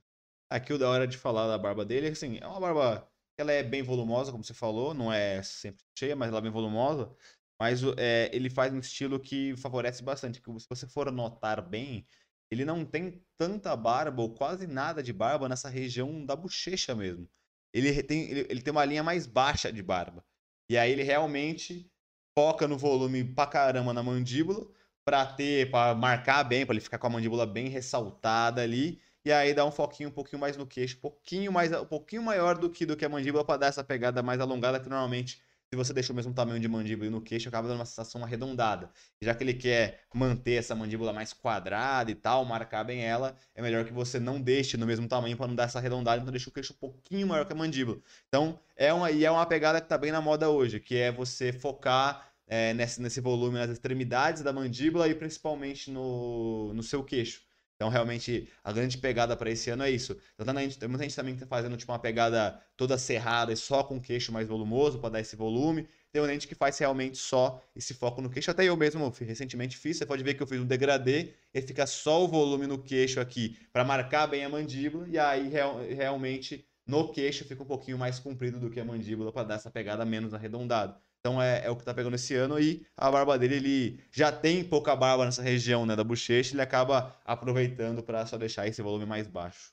[0.50, 3.10] Aqui o da hora de falar da barba dele é que, assim, é uma barba.
[3.38, 6.52] Ela é bem volumosa, como você falou, não é sempre cheia, mas ela é bem
[6.52, 7.12] volumosa.
[7.60, 10.42] Mas é, ele faz um estilo que favorece bastante.
[10.42, 12.06] Que se você for notar bem,
[12.52, 17.28] ele não tem tanta barba ou quase nada de barba nessa região da bochecha mesmo.
[17.74, 20.24] Ele tem, ele, ele tem uma linha mais baixa de barba.
[20.70, 21.92] E aí ele realmente
[22.38, 24.68] foca no volume pra caramba na mandíbula
[25.06, 29.02] pra ter, pra marcar bem, pra ele ficar com a mandíbula bem ressaltada ali.
[29.26, 32.24] E aí dá um foquinho um pouquinho mais no queixo, um pouquinho mais, um pouquinho
[32.24, 35.42] maior do que do que a mandíbula pra dar essa pegada mais alongada que normalmente
[35.74, 38.92] se você deixa o mesmo tamanho de mandíbula no queixo, acaba dando uma sensação arredondada.
[39.20, 43.62] Já que ele quer manter essa mandíbula mais quadrada e tal, marcar bem ela, é
[43.62, 46.48] melhor que você não deixe no mesmo tamanho para não dar essa arredondada, então deixa
[46.48, 47.98] o queixo um pouquinho maior que a mandíbula.
[48.28, 51.12] Então, é uma, e é uma pegada que tá bem na moda hoje, que é
[51.12, 57.04] você focar é, nesse, nesse volume nas extremidades da mandíbula e principalmente no, no seu
[57.04, 57.42] queixo.
[57.84, 60.16] Então, realmente, a grande pegada para esse ano é isso.
[60.34, 63.52] Então, tá gente- tem muita gente também que tá fazendo tipo, uma pegada toda cerrada
[63.52, 65.86] e só com queixo mais volumoso para dar esse volume.
[66.14, 68.50] Tem gente que faz realmente só esse foco no queixo.
[68.52, 69.98] Até eu mesmo recentemente fiz.
[69.98, 73.20] Você pode ver que eu fiz um degradê e fica só o volume no queixo
[73.20, 75.06] aqui para marcar bem a mandíbula.
[75.10, 79.34] E aí, real- realmente, no queixo fica um pouquinho mais comprido do que a mandíbula
[79.34, 80.98] para dar essa pegada menos arredondada.
[81.26, 84.30] Então é, é o que tá pegando esse ano e a barba dele, ele já
[84.30, 88.82] tem pouca barba nessa região, né, da bochecha, ele acaba aproveitando para só deixar esse
[88.82, 89.72] volume mais baixo.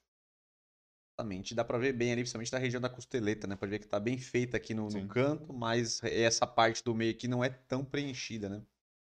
[1.19, 1.53] Exatamente.
[1.53, 3.57] Dá pra ver bem ali, principalmente da região da costeleta, né?
[3.57, 7.11] Pode ver que tá bem feita aqui no, no canto, mas essa parte do meio
[7.11, 8.63] aqui não é tão preenchida, né?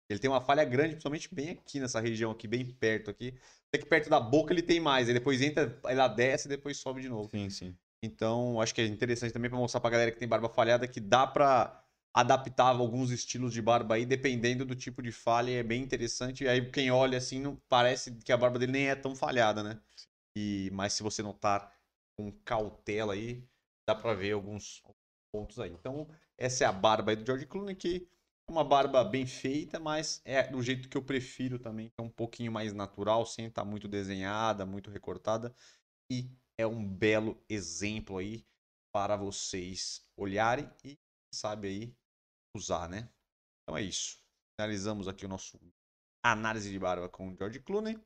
[0.09, 3.37] Ele tem uma falha grande, principalmente bem aqui nessa região aqui, bem perto aqui.
[3.67, 6.77] Até que perto da boca ele tem mais, aí depois entra, ela desce e depois
[6.77, 7.29] sobe de novo.
[7.29, 7.75] Sim, sim.
[8.01, 11.01] Então, acho que é interessante também pra mostrar pra galera que tem barba falhada que
[11.01, 11.83] dá pra
[12.19, 16.43] adaptar alguns estilos de barba aí, dependendo do tipo de falha, é bem interessante.
[16.43, 19.63] E aí quem olha assim, não parece que a barba dele nem é tão falhada,
[19.63, 19.81] né?
[20.37, 21.73] E, mas se você notar
[22.17, 23.43] com cautela aí,
[23.87, 24.83] dá para ver alguns
[25.33, 25.71] pontos aí.
[25.71, 28.07] Então, essa é a barba aí do George Clooney, que
[28.47, 32.09] é uma barba bem feita, mas é do jeito que eu prefiro também, é um
[32.09, 35.55] pouquinho mais natural, sem estar muito desenhada, muito recortada.
[36.11, 38.45] E é um belo exemplo aí
[38.91, 40.97] para vocês olharem e,
[41.33, 41.95] sabe aí,
[42.59, 43.09] usar, né?
[43.63, 44.17] Então é isso.
[44.55, 45.59] Finalizamos aqui o nosso
[46.23, 47.99] análise de barba com o George Clooney.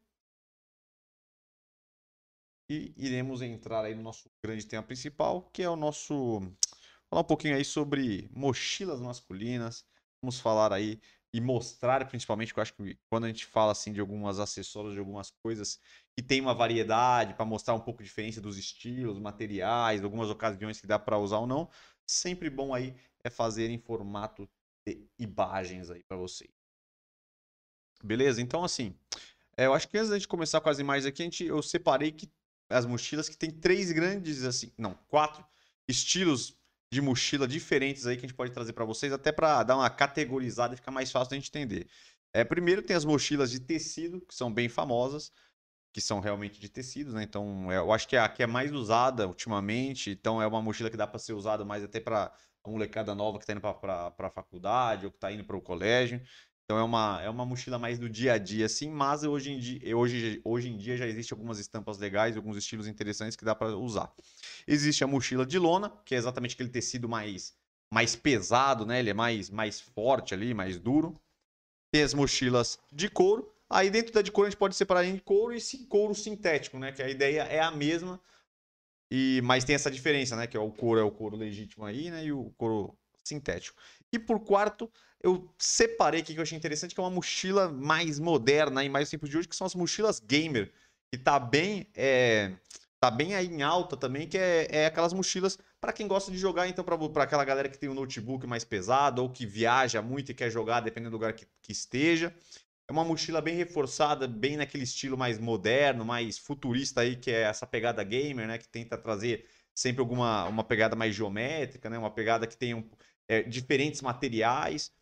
[2.70, 6.40] E iremos entrar aí no nosso grande tema principal, que é o nosso
[7.10, 9.86] falar um pouquinho aí sobre mochilas masculinas.
[10.22, 11.02] Vamos falar aí
[11.34, 14.94] e mostrar principalmente, que eu acho que quando a gente fala assim de algumas acessórios,
[14.94, 15.80] de algumas coisas
[16.16, 20.80] que tem uma variedade para mostrar um pouco a diferença dos estilos, materiais, algumas ocasiões
[20.80, 21.70] que dá para usar ou não,
[22.06, 24.50] sempre bom aí é fazer em formato
[24.86, 26.52] de imagens aí para vocês.
[28.04, 28.42] Beleza?
[28.42, 28.96] Então assim,
[29.56, 31.62] é, eu acho que antes da gente começar com as imagens aqui, a gente, eu
[31.62, 32.30] separei que
[32.70, 35.46] as mochilas que tem três grandes assim, não, quatro
[35.88, 36.58] estilos
[36.92, 39.90] de mochila diferentes aí que a gente pode trazer para vocês, até para dar uma
[39.90, 41.88] categorizada e ficar mais fácil de a gente entender.
[42.32, 45.32] É, primeiro tem as mochilas de tecido, que são bem famosas,
[45.92, 47.24] que são realmente de tecidos, né?
[47.24, 50.62] Então, é, eu acho que é a que é mais usada ultimamente, então é uma
[50.62, 52.32] mochila que dá para ser usada mais até para
[52.64, 55.62] a molecada nova que está indo para a faculdade ou que está indo para o
[55.62, 56.22] colégio.
[56.66, 59.60] Então é uma, é uma mochila mais do dia a dia, assim, mas hoje em
[59.60, 63.54] dia, hoje, hoje em dia já existem algumas estampas legais, alguns estilos interessantes que dá
[63.54, 64.12] para usar.
[64.66, 67.54] Existe a mochila de lona, que é exatamente aquele tecido mais,
[67.94, 69.00] mais pesado, né?
[69.00, 71.20] Ele é mais, mais forte ali, mais duro.
[71.92, 73.54] Tem as mochilas de couro.
[73.70, 76.94] Aí dentro da de couro a gente pode separar em couro e couro sintético, né?
[76.94, 78.22] Que a ideia é a mesma,
[79.16, 80.48] e mas tem essa diferença, né?
[80.48, 82.26] Que é o couro é o couro legítimo aí, né?
[82.26, 83.80] E o couro sintético.
[84.12, 88.18] E por quarto, eu separei aqui que eu achei interessante, que é uma mochila mais
[88.18, 90.74] moderna e mais simples de hoje, que são as mochilas gamer.
[91.12, 92.54] Que tá bem, é,
[93.00, 96.38] tá bem aí em alta também, que é, é aquelas mochilas para quem gosta de
[96.40, 100.32] jogar, então para aquela galera que tem um notebook mais pesado ou que viaja muito
[100.32, 102.34] e quer jogar, dependendo do lugar que, que esteja.
[102.88, 107.44] É uma mochila bem reforçada, bem naquele estilo mais moderno, mais futurista aí, que é
[107.44, 108.58] essa pegada gamer, né?
[108.58, 111.98] Que tenta trazer sempre alguma uma pegada mais geométrica, né?
[111.98, 112.90] Uma pegada que tenha um,
[113.28, 114.94] é, diferentes materiais.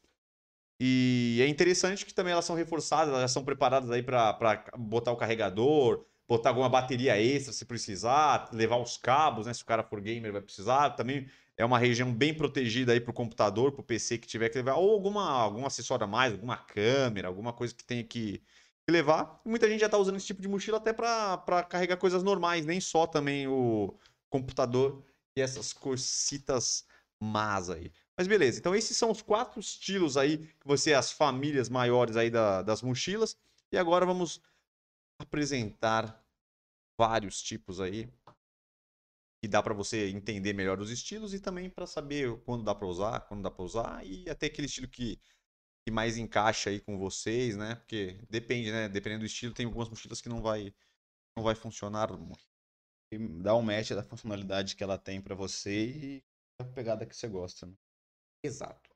[0.80, 4.34] E é interessante que também elas são reforçadas, elas são preparadas aí para
[4.78, 9.54] botar o carregador, botar alguma bateria extra se precisar, levar os cabos, né?
[9.54, 10.91] Se o cara for gamer vai precisar.
[10.91, 11.30] Também
[11.62, 14.58] é uma região bem protegida aí para o computador, para o PC que tiver que
[14.58, 18.41] levar, ou alguma, algum acessório a mais, alguma câmera, alguma coisa que tenha que,
[18.89, 19.39] levar.
[19.45, 22.65] E muita gente já está usando esse tipo de mochila até para carregar coisas normais,
[22.65, 23.97] nem só também o
[24.30, 25.04] computador
[25.36, 26.86] e essas cositas
[27.21, 27.91] más aí.
[28.17, 32.30] Mas beleza, então esses são os quatro estilos aí que você, as famílias maiores aí
[32.30, 33.38] da, das mochilas.
[33.71, 34.41] E agora vamos
[35.19, 36.21] apresentar
[37.00, 38.10] vários tipos aí
[39.41, 42.88] que dá para você entender melhor os estilos e também para saber quando dá para
[42.88, 45.19] usar, quando dá para usar e até aquele estilo que,
[45.84, 47.75] que mais encaixa aí com vocês, né?
[47.75, 48.88] Porque depende, né?
[48.88, 50.73] Dependendo do estilo, tem algumas mochilas que não vai
[51.36, 52.10] não vai funcionar.
[53.12, 56.23] E dá um match da funcionalidade que ela tem para você e
[56.60, 57.73] a pegada que você gosta, né?
[58.43, 58.89] Exato.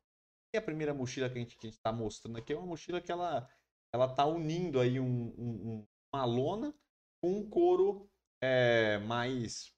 [0.53, 3.49] E a primeira mochila que a gente está mostrando aqui é uma mochila que ela,
[3.91, 6.73] ela tá unindo aí um, um, uma lona
[7.19, 8.09] com um couro
[8.41, 9.74] é, mais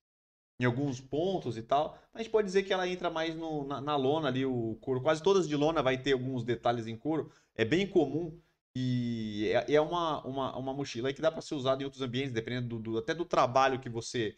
[0.59, 1.97] em alguns pontos e tal.
[2.13, 5.01] A gente pode dizer que ela entra mais no, na, na, lona ali, o couro.
[5.01, 7.31] Quase todas de lona vai ter alguns detalhes em couro.
[7.55, 8.39] É bem comum
[8.75, 12.31] e é, é uma, uma, uma mochila que dá para ser usada em outros ambientes,
[12.31, 14.35] dependendo do, do, até do trabalho que você,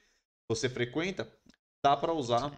[0.47, 1.31] você frequenta.
[1.81, 2.51] Dá para usar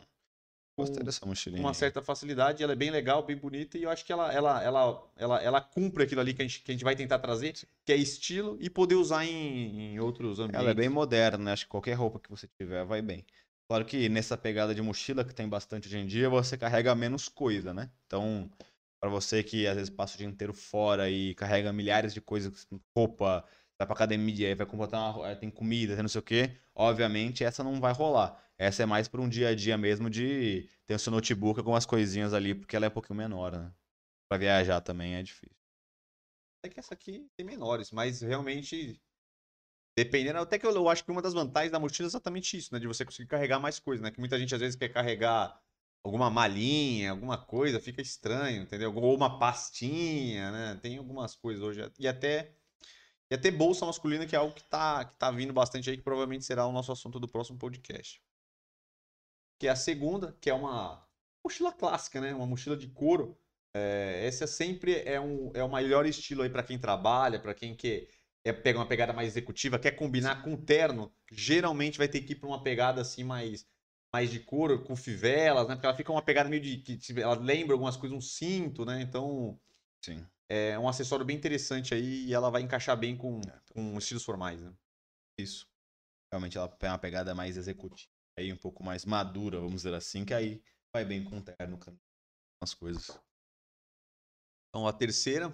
[0.78, 1.62] Gostei dessa mochilinha.
[1.62, 4.32] Com uma certa facilidade, ela é bem legal, bem bonita, e eu acho que ela,
[4.34, 7.20] ela, ela, ela, ela cumpre aquilo ali que a, gente, que a gente vai tentar
[7.20, 7.54] trazer,
[7.86, 10.62] que é estilo, e poder usar em, em outros ambientes.
[10.62, 11.52] Ela é bem moderna, né?
[11.52, 13.26] Acho que qualquer roupa que você tiver vai bem.
[13.72, 17.30] Claro que nessa pegada de mochila, que tem bastante hoje em dia, você carrega menos
[17.30, 17.90] coisa, né?
[18.06, 18.52] Então,
[19.00, 22.68] para você que às vezes passa o dia inteiro fora e carrega milhares de coisas,
[22.94, 23.46] roupa,
[23.80, 27.64] vai pra academia, vai comprar uma, tem comida, tem não sei o quê, obviamente essa
[27.64, 28.44] não vai rolar.
[28.58, 31.70] Essa é mais para um dia a dia mesmo de ter o seu notebook com
[31.70, 33.72] umas coisinhas ali, porque ela é um pouquinho menor, né?
[34.28, 35.56] Pra viajar também é difícil.
[36.62, 39.02] É que essa aqui tem menores, mas realmente,
[39.96, 42.74] dependendo, até que eu, eu acho que uma das vantagens da mochila é exatamente isso,
[42.74, 42.80] né?
[42.80, 44.12] De você conseguir carregar mais coisas, né?
[44.12, 45.60] Que muita gente às vezes quer carregar
[46.04, 48.94] alguma malinha, alguma coisa, fica estranho, entendeu?
[48.96, 50.80] Ou uma pastinha, né?
[50.82, 51.82] Tem algumas coisas hoje.
[52.00, 52.54] E até
[53.30, 56.04] e até bolsa masculina, que é algo que tá, que tá vindo bastante aí, que
[56.04, 58.22] provavelmente será o nosso assunto do próximo podcast.
[59.58, 61.08] Que é a segunda, que é uma,
[61.44, 62.34] mochila clássica, né?
[62.34, 63.38] Uma mochila de couro.
[63.74, 67.76] É, essa sempre é, um, é o melhor estilo aí para quem trabalha, para quem
[67.76, 68.08] quer
[68.44, 72.36] é, pega uma pegada mais executiva, quer combinar com terno, geralmente vai ter que ir
[72.36, 73.68] para uma pegada assim mais
[74.14, 75.76] mais de couro, com fivelas, né?
[75.76, 79.02] Porque ela fica uma pegada meio de que ela lembra algumas coisas, um cinto, né?
[79.02, 79.58] Então,
[80.04, 80.28] Sim.
[80.50, 83.40] é um acessório bem interessante aí e ela vai encaixar bem com,
[83.74, 84.74] com estilos formais, né?
[85.38, 85.66] Isso.
[86.30, 88.12] Realmente ela tem uma pegada mais executiva.
[88.38, 90.62] Aí um pouco mais madura, vamos dizer assim, que aí
[90.94, 91.96] vai bem com o terno, com
[92.62, 93.18] as coisas.
[94.70, 95.54] Então a terceira,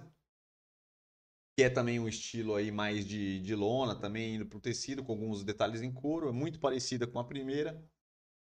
[1.58, 5.02] que é também um estilo aí mais de, de lona, também indo para o tecido,
[5.02, 7.84] com alguns detalhes em couro, é muito parecida com a primeira,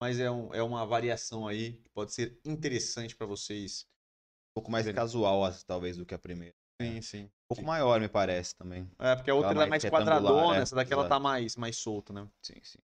[0.01, 3.85] mas é, um, é uma variação aí que pode ser interessante para vocês.
[4.49, 6.55] Um pouco mais casual, talvez, do que a primeira.
[6.81, 7.23] Sim, sim.
[7.25, 8.89] Um pouco maior, me parece, também.
[8.97, 11.77] É, porque a outra é mais retangular, quadradona, é, essa daqui ela tá mais, mais
[11.77, 12.27] solta, né?
[12.41, 12.79] Sim, sim.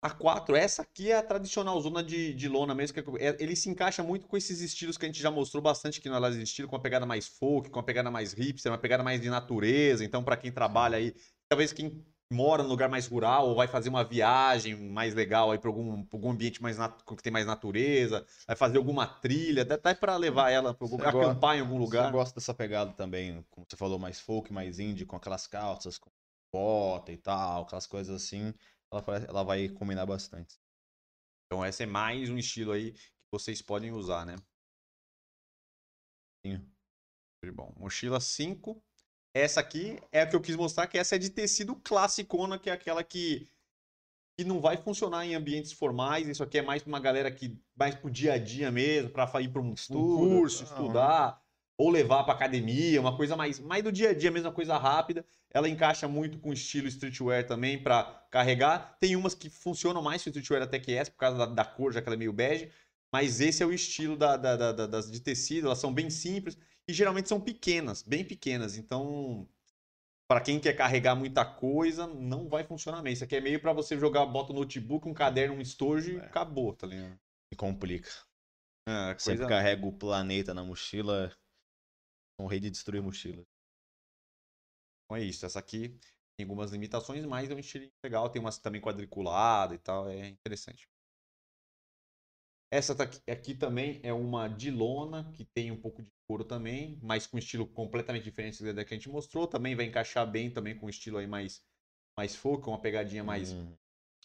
[0.00, 2.94] A 4, essa aqui é a tradicional zona de, de lona mesmo.
[2.94, 5.98] Que é- ele se encaixa muito com esses estilos que a gente já mostrou bastante
[5.98, 8.70] aqui no Elas de Estilo, com uma pegada mais folk, com uma pegada mais hipster,
[8.70, 10.04] uma pegada mais de natureza.
[10.04, 11.12] Então, para quem trabalha aí,
[11.48, 15.58] talvez quem mora num lugar mais rural ou vai fazer uma viagem mais legal aí
[15.58, 19.94] para algum, pra algum ambiente mais que tem mais natureza, vai fazer alguma trilha, até
[19.94, 22.06] para levar ela para algum Você gosta- acampar em algum lugar.
[22.06, 25.98] Eu gosto dessa pegada também, como você falou, mais folk, mais indie, com aquelas calças,
[25.98, 26.10] com
[26.52, 28.52] bota e tal, aquelas coisas assim.
[28.92, 30.58] Ela, ela vai combinar bastante.
[31.46, 34.36] Então, essa é mais um estilo aí que vocês podem usar, né?
[37.52, 37.72] Bom.
[37.76, 38.82] Mochila 5.
[39.34, 42.70] Essa aqui é a que eu quis mostrar, que essa é de tecido classicona, que
[42.70, 43.46] é aquela que,
[44.36, 46.26] que não vai funcionar em ambientes formais.
[46.26, 49.40] Isso aqui é mais para uma galera que mais pro dia a dia mesmo, para
[49.40, 51.42] ir para um, um curso, tal, estudar,
[51.78, 54.76] ou levar para academia, uma coisa mais, mais do dia a dia, mesmo uma coisa
[54.76, 55.24] rápida.
[55.50, 58.98] Ela encaixa muito com estilo streetwear também para carregar.
[59.00, 61.92] Tem umas que funcionam mais com streetwear até que essa, por causa da, da cor,
[61.92, 62.70] já que ela é meio bege.
[63.12, 66.10] Mas esse é o estilo da, da- da- da- das de tecido, elas são bem
[66.10, 68.76] simples e geralmente são pequenas, bem pequenas.
[68.76, 69.48] Então,
[70.28, 73.12] para quem quer carregar muita coisa, não vai funcionar bem.
[73.12, 76.16] Isso aqui é meio para você jogar, bota um notebook, um caderno, um estojo e
[76.16, 76.20] É.
[76.20, 77.18] acabou, tá ligado?
[77.52, 78.10] E complica.
[78.86, 79.46] É, Sempre coisa...
[79.46, 81.32] carrega o planeta na mochila.
[82.38, 83.44] Um rei de destruir mochila.
[85.04, 85.44] Então é isso.
[85.46, 85.98] Essa aqui
[86.36, 88.30] tem algumas limitações, mas é um estilo legal.
[88.30, 90.88] Tem umas também quadriculada e tal, é interessante.
[92.70, 96.44] Essa tá aqui, aqui também é uma de lona, que tem um pouco de couro
[96.44, 99.46] também, mas com estilo completamente diferente da que a gente mostrou.
[99.46, 101.62] Também vai encaixar bem também com o estilo aí mais,
[102.16, 103.76] mais folk, uma pegadinha mais, Hum,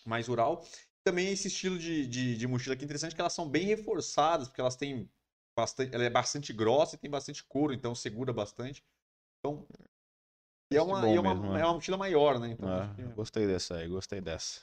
[0.05, 0.65] mais rural.
[1.03, 4.47] Também esse estilo de, de, de mochila aqui é interessante, que elas são bem reforçadas,
[4.49, 5.09] porque elas têm
[5.55, 8.83] bastante, ela é bastante grossa e tem bastante couro, então segura bastante.
[9.39, 9.65] Então,
[10.71, 11.61] e é uma, e é uma, mesmo, né?
[11.61, 12.49] é uma mochila maior, né?
[12.49, 14.61] Então, ah, que- Gostei dessa aí, gostei dessa.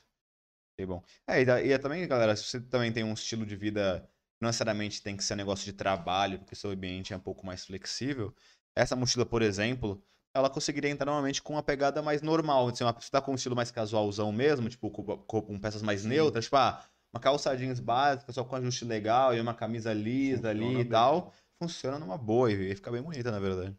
[0.74, 1.02] Achei bom.
[1.26, 4.08] É, e, e é também, galera, se você também tem um estilo de vida,
[4.40, 7.46] não necessariamente tem que ser um negócio de trabalho, porque seu ambiente é um pouco
[7.46, 8.34] mais flexível.
[8.74, 10.02] Essa mochila, por exemplo,
[10.34, 12.68] ela conseguiria entrar normalmente com uma pegada mais normal.
[12.68, 15.04] Assim, uma, você tá com um estilo mais casualzão mesmo, tipo, com,
[15.42, 16.08] com- peças mais Sim.
[16.08, 20.50] neutras, tipo, ah, uma calça jeans básica, só com ajuste legal, e uma camisa lisa
[20.50, 20.92] ali Funciona e bem.
[20.92, 21.32] tal.
[21.62, 23.76] Funciona numa boa e fica bem bonita, na verdade.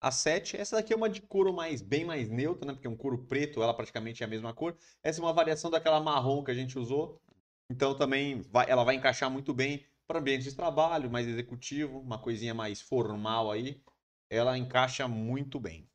[0.00, 2.72] A 7, essa daqui é uma de couro mais, bem mais neutra, né?
[2.72, 4.76] Porque é um couro preto, ela praticamente é a mesma cor.
[5.02, 7.20] Essa é uma variação daquela marrom que a gente usou.
[7.68, 12.18] Então também vai, ela vai encaixar muito bem para ambiente de trabalho, mais executivo, uma
[12.18, 13.82] coisinha mais formal aí.
[14.30, 15.90] Ela encaixa muito bem.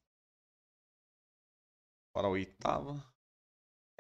[2.14, 3.13] Para a oitava.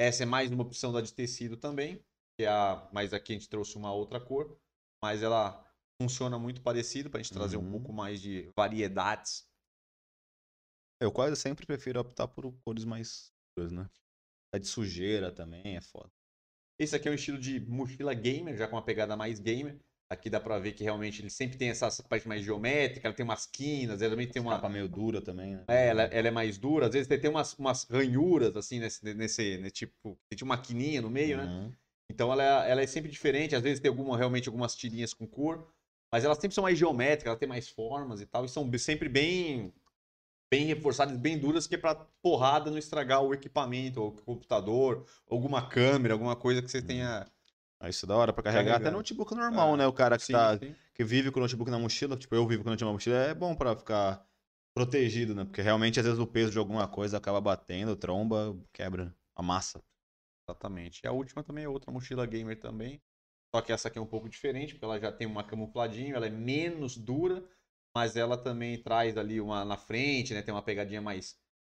[0.03, 1.95] Essa é mais uma opção da de tecido também,
[2.37, 4.59] que é a, mas aqui a gente trouxe uma outra cor,
[5.01, 5.65] mas ela
[6.01, 7.71] funciona muito parecido para a gente trazer um Uhum.
[7.71, 9.49] pouco mais de variedades.
[10.99, 13.89] Eu quase sempre prefiro optar por cores mais escuras, né?
[14.53, 16.11] A de sujeira também é foda.
[16.77, 19.79] Esse aqui é um estilo de mochila gamer, já com uma pegada mais gamer.
[20.09, 23.23] Aqui dá pra ver que realmente ele sempre tem essa parte mais geométrica, ela tem
[23.23, 24.55] umas quinas, geralmente tem uma.
[24.55, 25.63] Capa meio dura também, né?
[25.67, 29.57] É, ela, ela é mais dura, às vezes tem, umas, umas ranhuras, assim, nesse, nesse,
[29.57, 30.17] nesse tipo.
[30.29, 31.45] Tem tipo uma quininha no meio, né?
[31.45, 31.73] Uhum.
[32.11, 35.25] Então ela, é- ela é sempre diferente, às vezes tem alguma, realmente algumas tirinhas com
[35.25, 35.67] cor,
[36.11, 39.09] mas elas sempre são mais geométricas, ela tem mais formas e tal, e são sempre
[39.09, 39.73] bem
[40.53, 45.03] bem reforçadas, bem duras, que é pra porrada não estragar o equipamento, ou o computador,
[45.27, 47.25] alguma câmera, alguma coisa que você tenha.
[47.83, 48.63] Ah, Isso é da hora pra carregar.
[48.63, 48.87] Carregar.
[48.87, 49.77] Até notebook normal, É.
[49.77, 49.87] né?
[49.87, 50.73] O cara que, Sim, tá, sim.
[50.93, 53.15] que vive com o notebook na mochila, tipo, eu vivo com o notebook na mochila,
[53.17, 54.25] é bom pra ficar
[54.73, 55.43] protegido, né?
[55.43, 59.83] Porque realmente, às vezes, o peso de alguma coisa acaba batendo, tromba, quebra, amassa.
[60.47, 61.01] Exatamente.
[61.03, 63.01] E a última também é outra mochila gamer também.
[63.53, 66.25] Só que essa aqui é um pouco diferente, porque ela já tem uma camufladinho, ela
[66.25, 67.43] é menos dura,
[67.93, 70.41] mas ela também traz ali uma na frente, né?
[70.41, 71.37] Tem uma pegadinha mais.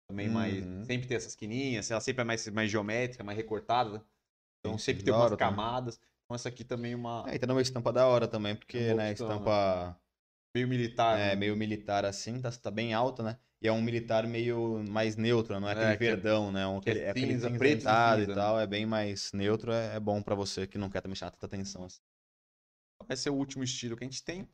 [0.09, 0.65] Também mais.
[0.65, 0.83] Uhum.
[0.83, 4.05] Sempre tem essas quininhas, ela sempre é mais, mais geométrica, mais recortada.
[4.63, 5.57] Então sempre tem algumas hora também.
[5.57, 5.99] camadas.
[6.25, 8.77] Então essa aqui também é uma É, e tá numa estampa da hora também, porque,
[8.77, 9.51] É uma né, opção, né?
[9.51, 9.99] estampa
[10.55, 11.19] meio militar.
[11.19, 11.35] é, né?
[11.35, 13.39] meio militar assim, tá, tá bem alta, né?
[13.61, 16.67] E é um militar meio mais neutro, não é É, aquele que é- verdão, né?
[16.67, 18.85] Um, que é aquele, é aquele cinza, preto e cinzentado e cinza, tal, é bem
[18.85, 22.01] mais neutro, é, é bom pra você que não quer também chamar tanta atenção assim.
[23.07, 24.45] Vai ser o último estilo que a gente tem.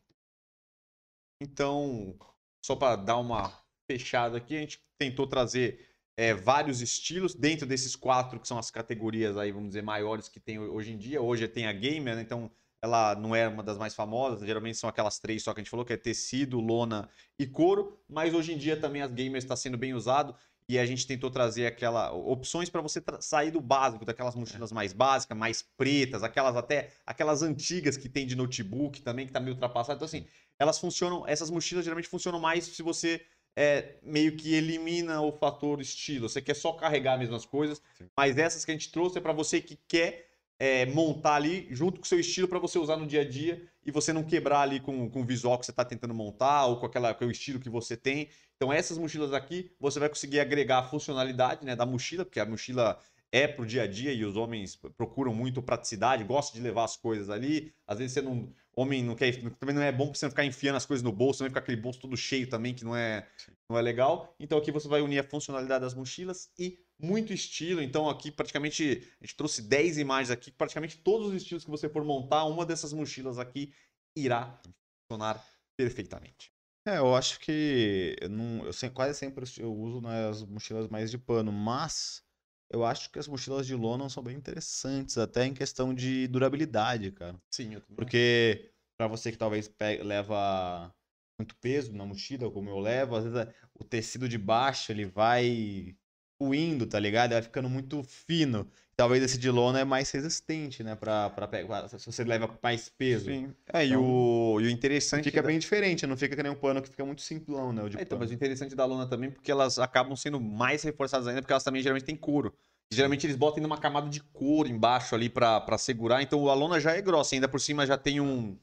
[1.40, 2.18] Então,
[2.64, 3.50] só para dar uma
[3.90, 8.70] fechada aqui, a gente tentou trazer é, vários estilos dentro desses quatro que são as
[8.70, 11.20] categorias aí, vamos dizer, maiores que tem hoje em dia.
[11.20, 12.22] Hoje tem a gamer, né?
[12.22, 12.50] então
[12.82, 15.70] ela não é uma das mais famosas, geralmente são aquelas três só que a gente
[15.70, 17.08] falou, que é tecido, lona
[17.38, 20.34] e couro, mas hoje em dia também as gamers está sendo bem usado
[20.68, 24.92] e a gente tentou trazer aquela opções para você sair do básico, daquelas mochilas mais
[24.92, 29.54] básicas, mais pretas, aquelas até aquelas antigas que tem de notebook também que tá meio
[29.54, 29.96] ultrapassado.
[29.96, 30.26] Então assim,
[30.58, 33.20] elas funcionam, essas mochilas geralmente funcionam mais se você
[33.56, 36.28] é, meio que elimina o fator estilo.
[36.28, 38.06] Você quer só carregar as mesmas coisas, Sim.
[38.16, 41.98] mas essas que a gente trouxe é para você que quer é, montar ali junto
[41.98, 44.60] com o seu estilo para você usar no dia a dia e você não quebrar
[44.60, 47.30] ali com, com o visual que você está tentando montar ou com, aquela, com o
[47.30, 48.28] estilo que você tem.
[48.56, 52.44] Então essas mochilas aqui você vai conseguir agregar a funcionalidade né, da mochila, porque a
[52.44, 52.98] mochila
[53.32, 56.96] é pro dia a dia e os homens procuram muito praticidade, gostam de levar as
[56.96, 57.72] coisas ali.
[57.86, 60.44] Às vezes você não, homem não quer, também não é bom pra você não ficar
[60.44, 63.26] enfiando as coisas no bolso, também ficar aquele bolso todo cheio também que não é,
[63.68, 64.34] não é legal.
[64.38, 67.82] Então aqui você vai unir a funcionalidade das mochilas e muito estilo.
[67.82, 71.88] Então aqui praticamente a gente trouxe 10 imagens aqui, praticamente todos os estilos que você
[71.88, 73.72] for montar, uma dessas mochilas aqui
[74.16, 74.60] irá
[75.08, 75.44] funcionar
[75.76, 76.52] perfeitamente.
[76.86, 81.10] É, eu acho que eu, não, eu quase sempre eu uso né, as mochilas mais
[81.10, 82.22] de pano, mas
[82.70, 87.12] eu acho que as mochilas de lona são bem interessantes, até em questão de durabilidade,
[87.12, 87.40] cara.
[87.50, 87.96] Sim, eu também.
[87.96, 90.94] Porque pra você que talvez pe- leva
[91.38, 95.06] muito peso na mochila, como eu levo, às vezes é- o tecido de baixo ele
[95.06, 95.96] vai
[96.40, 97.32] ruindo, tá ligado?
[97.32, 98.66] Vai ficando muito fino.
[98.96, 100.94] Talvez esse de lona é mais resistente, né?
[100.94, 101.88] Pra, pra pegar.
[101.88, 103.26] Se você leva mais peso.
[103.26, 103.54] Sim.
[103.72, 106.52] É, e, Então, o, e o interessante Fica da- bem diferente, não fica que nem
[106.52, 107.82] um pano que fica muito simplão, né?
[107.82, 110.82] O de É, então, mas o interessante da lona também, porque elas acabam sendo mais
[110.82, 112.52] reforçadas ainda, porque elas também geralmente têm couro.
[112.92, 116.48] E, geralmente eles botam ainda uma camada de couro embaixo ali pra, pra segurar, então
[116.48, 118.56] a lona já é grossa, ainda por cima já tem um,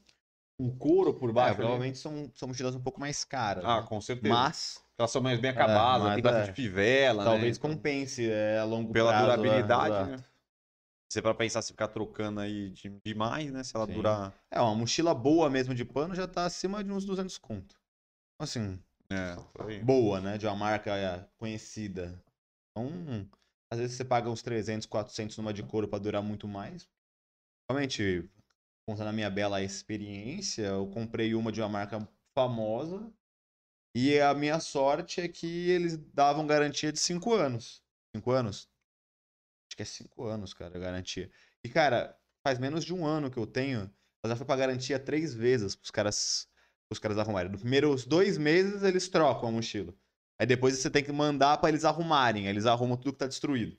[0.60, 1.48] um couro por É, baixo.
[1.50, 1.56] ali.
[1.56, 3.64] provavelmente são, são mochilas um pouco mais caras.
[3.64, 3.86] Ah, né?
[3.88, 4.32] com certeza.
[4.34, 6.54] Mas Elas são mais bem acabadas, mas tem bastante é.
[6.54, 7.30] fivela, né?
[7.30, 9.24] talvez Então, compense é, a longo Pela prazo.
[9.24, 10.10] é, durabilidade, exato.
[10.10, 10.24] né?
[11.08, 13.64] Você para pensar se ficar trocando aí de- demais, né?
[13.64, 13.94] Se ela Sim.
[13.94, 14.34] durar.
[14.50, 17.80] É, uma mochila boa mesmo de pano já tá acima de uns 200 conto.
[18.38, 18.78] Assim,
[19.10, 19.34] É,
[19.84, 20.36] boa, né?
[20.36, 22.22] De uma marca é, conhecida.
[22.70, 23.26] Então,
[23.72, 26.86] às vezes você paga uns 300, 400 numa de couro pra durar muito mais.
[27.70, 28.28] Realmente,
[28.86, 33.10] contando a minha bela experiência, eu comprei uma de uma marca famosa
[34.06, 37.82] e a minha sorte é que eles davam garantia de 5 anos.
[38.14, 38.68] 5 anos?
[39.70, 41.30] Acho que é 5 anos, cara, a garantia.
[41.64, 43.80] E, cara, faz menos de um ano que eu tenho,
[44.22, 46.48] ela já foi pra garantia três vezes pros caras,
[46.88, 47.50] pros caras arrumarem.
[47.50, 49.94] Nos primeiros dois meses eles trocam a mochila.
[50.40, 52.46] Aí depois você tem que mandar pra eles arrumarem.
[52.46, 53.76] Eles arrumam tudo que tá destruído.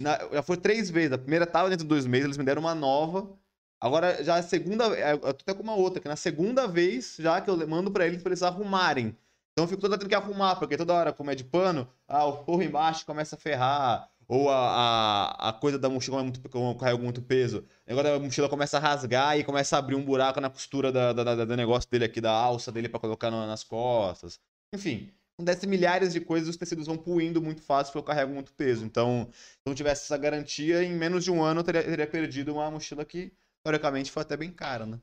[0.00, 1.12] Na- já foi três vezes.
[1.12, 3.38] A primeira tava dentro de dois meses, eles me deram uma nova.
[3.80, 4.86] Agora, já a segunda.
[4.98, 7.90] é, Eu tô até com uma outra, que na segunda vez, já que eu mando
[7.92, 9.16] pra eles pra eles arrumarem.
[9.52, 12.24] Então eu fico toda tendo que arrumar, porque toda hora, como é de pano, ah,
[12.26, 14.10] o forro embaixo começa a ferrar.
[14.28, 16.40] Ou a, a, a coisa da mochila é muito,
[16.78, 17.66] carrego muito peso.
[17.86, 21.12] Agora a mochila começa a rasgar e começa a abrir um buraco na costura da,
[21.12, 24.40] da- da- do negócio dele aqui, da alça dele pra colocar no- nas costas.
[24.74, 28.54] Enfim, acontece milhares de coisas, os tecidos vão puindo muito fácil porque eu carrego muito
[28.54, 28.84] peso.
[28.86, 32.54] Então, se não tivesse essa garantia, em menos de um ano eu teria, teria perdido
[32.54, 33.32] uma mochila que,
[33.62, 34.98] teoricamente, foi até bem cara, né?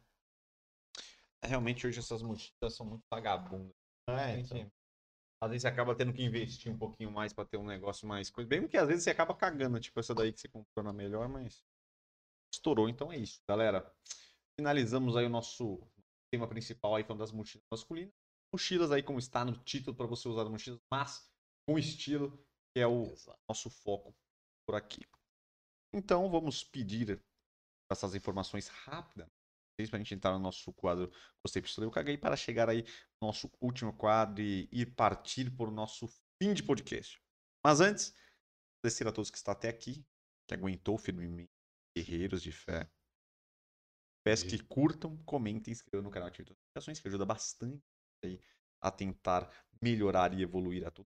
[1.43, 3.78] Realmente hoje essas mochilas são muito vagabundas.
[4.17, 4.71] É, Tem que-
[5.41, 8.29] Às vezes você acaba tendo que investir um pouquinho mais pra ter um negócio mais
[8.29, 8.47] coisa.
[8.49, 11.29] Bem que às vezes você acaba cagando, tipo essa daí que você comprou na melhor,
[11.29, 11.63] mas
[12.53, 12.89] estourou.
[12.89, 13.93] Então é isso, galera.
[14.59, 15.79] Finalizamos aí o nosso
[16.31, 18.13] tema principal aí falando das mochilas masculinas.
[18.53, 21.31] Mochilas aí como está no título para você usar mochilas, mas
[21.67, 22.37] com estilo,
[22.73, 23.13] que é o
[23.47, 24.13] nosso foco
[24.67, 25.05] por aqui.
[25.93, 27.23] Então vamos pedir
[27.91, 29.27] essas informações rápidas
[29.87, 31.11] para a gente entrar no nosso quadro
[31.43, 32.83] Gostei, Pistolei, eu caguei para chegar aí
[33.21, 36.07] no nosso último quadro e ir partir para o nosso
[36.41, 37.21] fim de podcast.
[37.63, 38.13] Mas antes,
[38.79, 40.05] agradecer a todos que estão até aqui,
[40.47, 41.51] que aguentou firmemente,
[41.95, 42.89] guerreiros de fé.
[44.25, 47.81] Peço que curtam, comentem, inscrevam no canal, ativem as notificações, que ajuda bastante
[48.23, 48.39] aí
[48.81, 49.49] a tentar
[49.81, 51.07] melhorar e evoluir a tudo.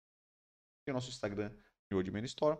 [0.85, 1.49] Tem o nosso Instagram,
[1.89, 2.57] New Old Man Store.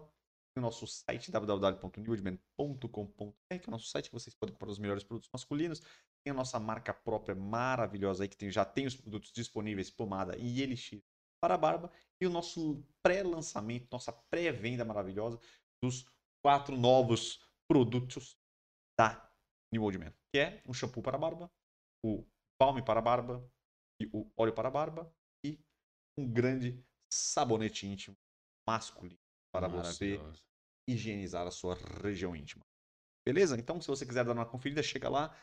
[0.56, 5.04] O nosso site, www.newoldman.com.br, que é o nosso site que vocês podem comprar os melhores
[5.04, 5.80] produtos masculinos.
[6.24, 10.38] Tem a nossa marca própria maravilhosa aí, que tem, já tem os produtos disponíveis, pomada
[10.38, 11.04] e elixir
[11.42, 11.92] para a barba.
[12.22, 15.40] E o nosso pré-lançamento, nossa pré-venda maravilhosa
[15.84, 16.06] dos
[16.46, 18.38] quatro novos produtos
[18.98, 19.28] da
[19.74, 21.52] New Old Man, que é um shampoo para barba,
[22.06, 22.24] o
[22.62, 23.44] balme para barba
[24.00, 25.12] e o óleo para barba
[25.44, 25.60] e
[26.16, 26.80] um grande
[27.12, 28.16] sabonete íntimo
[28.68, 29.23] masculino
[29.54, 30.20] para você
[30.90, 32.64] higienizar a sua região íntima.
[33.26, 33.58] Beleza?
[33.58, 35.36] Então, se você quiser dar uma conferida, chega lá.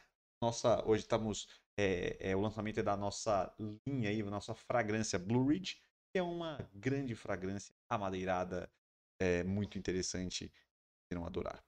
[0.42, 1.48] Nossa, hoje estamos.
[1.78, 3.54] É, é, o lançamento é da nossa
[3.86, 5.76] linha aí, a nossa fragrância Blue Ridge,
[6.12, 8.70] que é uma grande fragrância amadeirada,
[9.20, 10.52] é, muito interessante,
[11.10, 11.64] irão adorar.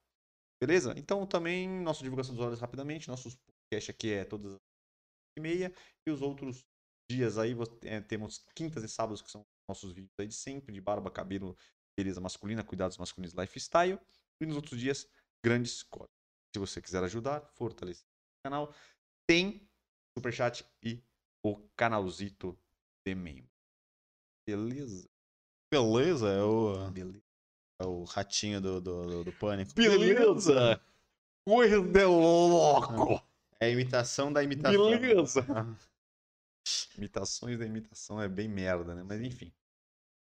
[0.63, 0.93] Beleza?
[0.99, 3.09] Então, também, nossa divulgação dos olhos rapidamente.
[3.09, 3.37] Nossos
[3.73, 4.61] podcast aqui é todas as
[5.39, 5.75] e meia.
[6.07, 6.67] E os outros
[7.11, 10.81] dias aí, é, temos quintas e sábados, que são nossos vídeos aí de sempre, de
[10.81, 11.57] barba, cabelo,
[11.97, 13.99] beleza masculina, cuidados masculinos, lifestyle.
[14.41, 15.09] E nos outros dias,
[15.45, 16.17] grandes cortes.
[16.55, 18.75] Se você quiser ajudar, fortalecer o canal,
[19.27, 19.67] tem
[20.17, 21.03] superchat e
[21.45, 22.59] o canalzito
[23.07, 23.51] de membro.
[24.47, 25.09] Beleza?
[25.73, 27.23] Beleza, é o, Beleza.
[27.81, 29.73] é o ratinho do, do, do, do pânico.
[29.75, 30.81] Beleza!
[31.47, 33.25] Coisa de louco!
[33.59, 34.91] É a imitação da imitação.
[34.91, 35.47] Beleza!
[36.97, 39.03] Imitações da imitação é bem merda, né?
[39.03, 39.53] Mas enfim.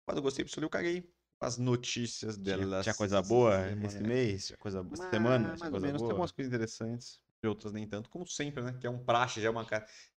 [0.06, 1.10] Quando eu gostei, eu caguei.
[1.40, 2.82] As notícias Tinha, delas.
[2.82, 4.46] tinha coisa boa esse mês?
[4.48, 5.48] Tinha coisa boa essa semana?
[5.48, 6.12] Mais Tinha ou coisa menos, tem boa?
[6.12, 7.20] algumas coisas interessantes.
[7.42, 8.76] E outras nem tanto, como sempre, né?
[8.78, 9.64] Que é um praxe, já é, uma,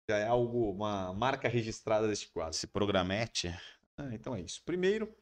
[0.08, 2.50] já é algo, uma marca registrada deste quadro.
[2.50, 3.48] Esse programete.
[3.96, 4.62] Ah, então é isso.
[4.64, 5.16] Primeiro,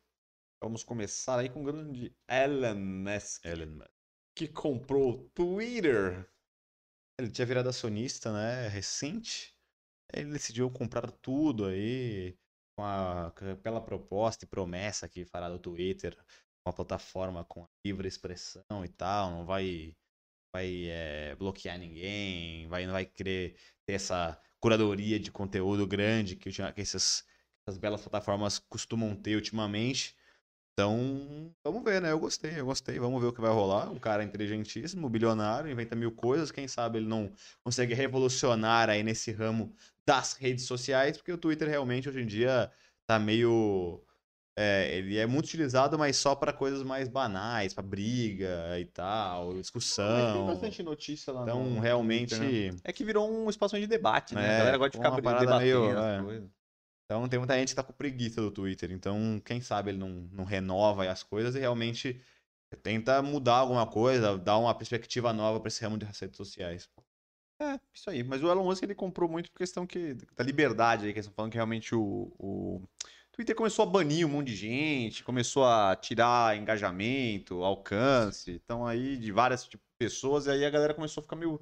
[0.62, 3.90] vamos começar aí com o grande Elon Musk, Elon Musk.
[4.34, 6.28] que comprou o Twitter.
[7.18, 8.68] Ele tinha virado acionista, né?
[8.68, 9.54] Recente.
[10.12, 12.36] Ele decidiu comprar tudo aí.
[12.80, 16.16] Com a, pela proposta e promessa que fará do Twitter.
[16.64, 19.30] Uma plataforma com livre expressão e tal.
[19.30, 19.96] Não vai,
[20.52, 22.66] vai eh, bloquear ninguém.
[22.68, 23.56] Vai, não vai querer
[23.86, 27.24] ter essa curadoria de conteúdo grande que, que essas,
[27.66, 30.16] essas belas plataformas costumam ter ultimamente.
[30.80, 32.10] Então, vamos ver, né?
[32.10, 32.98] Eu gostei, eu gostei.
[32.98, 33.90] Vamos ver o que vai rolar.
[33.90, 36.50] Um cara inteligentíssimo, bilionário, inventa mil coisas.
[36.50, 37.30] Quem sabe ele não
[37.62, 39.74] consegue revolucionar aí nesse ramo
[40.06, 42.70] das redes sociais, porque o Twitter realmente hoje em dia
[43.06, 44.02] tá meio.
[44.56, 49.46] é, ele é muito utilizado, mas só para coisas mais banais, para briga e tal,
[49.48, 50.46] Mas tem discussão.
[50.46, 52.36] bastante notícia lá Então, no realmente.
[52.36, 52.80] Twitter, né?
[52.84, 54.46] É que virou um espaço de debate, né?
[54.48, 56.42] É, a galera gosta de ficar uma parada debatendo meio, as é.
[57.10, 58.92] Então tem muita gente que tá com preguiça do Twitter.
[58.92, 62.22] Então, quem sabe ele não, não renova as coisas e realmente
[62.84, 66.88] tenta mudar alguma coisa, dar uma perspectiva nova para esse ramo de redes sociais.
[67.60, 68.22] É, isso aí.
[68.22, 71.26] Mas o Elon Musk ele comprou muito por questão que, da liberdade aí, que eles
[71.26, 72.80] estão falando que realmente o, o
[73.32, 79.16] Twitter começou a banir um monte de gente, começou a tirar engajamento, alcance, então aí
[79.16, 81.60] de várias tipo, pessoas, e aí a galera começou a ficar meio,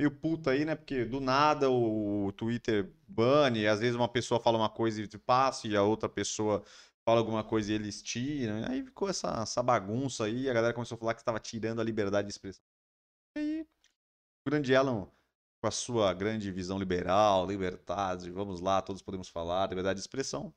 [0.00, 0.74] meio puta aí, né?
[0.74, 5.68] Porque do nada o Twitter bane, às vezes uma pessoa fala uma coisa e passa,
[5.68, 6.64] e a outra pessoa
[7.04, 10.96] fala alguma coisa e eles tiram, aí ficou essa, essa bagunça aí, a galera começou
[10.96, 12.62] a falar que estava tirando a liberdade de expressão.
[13.36, 13.62] E aí,
[14.46, 15.06] o grande Elon
[15.60, 20.54] com a sua grande visão liberal, liberdade, vamos lá, todos podemos falar, liberdade de expressão.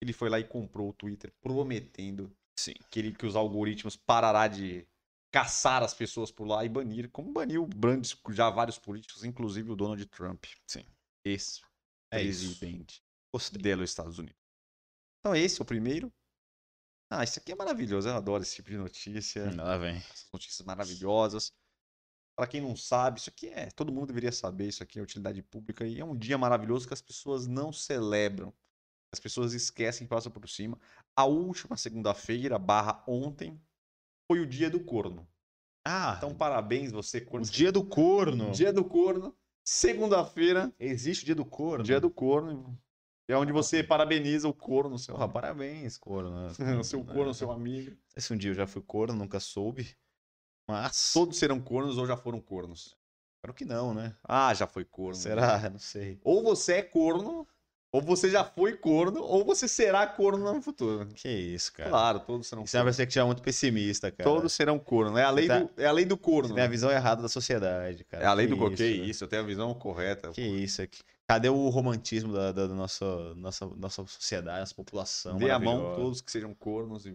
[0.00, 2.74] Ele foi lá e comprou o Twitter, prometendo Sim.
[2.90, 4.86] que, ele, que os algoritmos parará de
[5.32, 9.76] caçar as pessoas por lá e banir, como baniu grandes, já vários políticos, inclusive o
[9.76, 10.44] Donald Trump.
[10.66, 10.84] Sim.
[11.24, 11.62] Esse
[12.12, 12.58] É isso.
[12.58, 13.02] presidente
[13.32, 13.74] Gostei.
[13.74, 14.38] dos Estados Unidos.
[15.20, 16.12] Então esse é o primeiro.
[17.10, 19.96] Ah, isso aqui é maravilhoso, eu adoro esse tipo de notícia Lá vem.
[19.96, 21.52] essas notícias maravilhosas.
[22.34, 25.42] Para quem não sabe, isso aqui é, todo mundo deveria saber, isso aqui é utilidade
[25.42, 28.52] pública e é um dia maravilhoso que as pessoas não celebram.
[29.12, 30.78] As pessoas esquecem e passam por cima.
[31.14, 33.60] A última segunda-feira, barra ontem,
[34.26, 35.26] foi o dia do corno.
[35.84, 37.46] Ah, Então, parabéns você, o corno.
[37.46, 38.50] dia do corno.
[38.52, 41.84] Dia do corno, segunda-feira, Existe o dia do corno.
[41.84, 42.78] dia do corno.
[43.28, 46.48] É onde você parabeniza o corno, seu, parabéns, corno.
[46.80, 47.96] o seu corno, seu amigo.
[48.16, 49.96] Esse um dia eu já fui corno, nunca soube.
[50.68, 51.12] Mas.
[51.12, 52.96] Todos serão cornos ou já foram cornos?
[53.36, 54.16] Espero que não, né?
[54.22, 55.16] Ah, já foi corno.
[55.16, 55.68] Será?
[55.70, 56.20] Não sei.
[56.22, 57.46] Ou você é corno,
[57.92, 61.06] ou você já foi corno, ou você será corno no futuro.
[61.14, 61.90] Que isso, cara.
[61.90, 64.28] Claro, todos serão Isso é uma perspectiva muito pessimista, cara.
[64.28, 65.18] Todos serão corno.
[65.18, 66.54] É a lei, Você do, é a lei do Você corno.
[66.54, 68.24] tem a visão errada da sociedade, cara.
[68.24, 68.72] É a lei do corno.
[68.74, 69.06] isso, Que né?
[69.06, 70.30] isso, eu tenho a visão correta.
[70.30, 71.00] Que isso aqui.
[71.28, 75.36] Cadê o romantismo da, da, da nossa, nossa, nossa sociedade, nossa população?
[75.36, 77.14] Dê a mão todos que sejam cornos e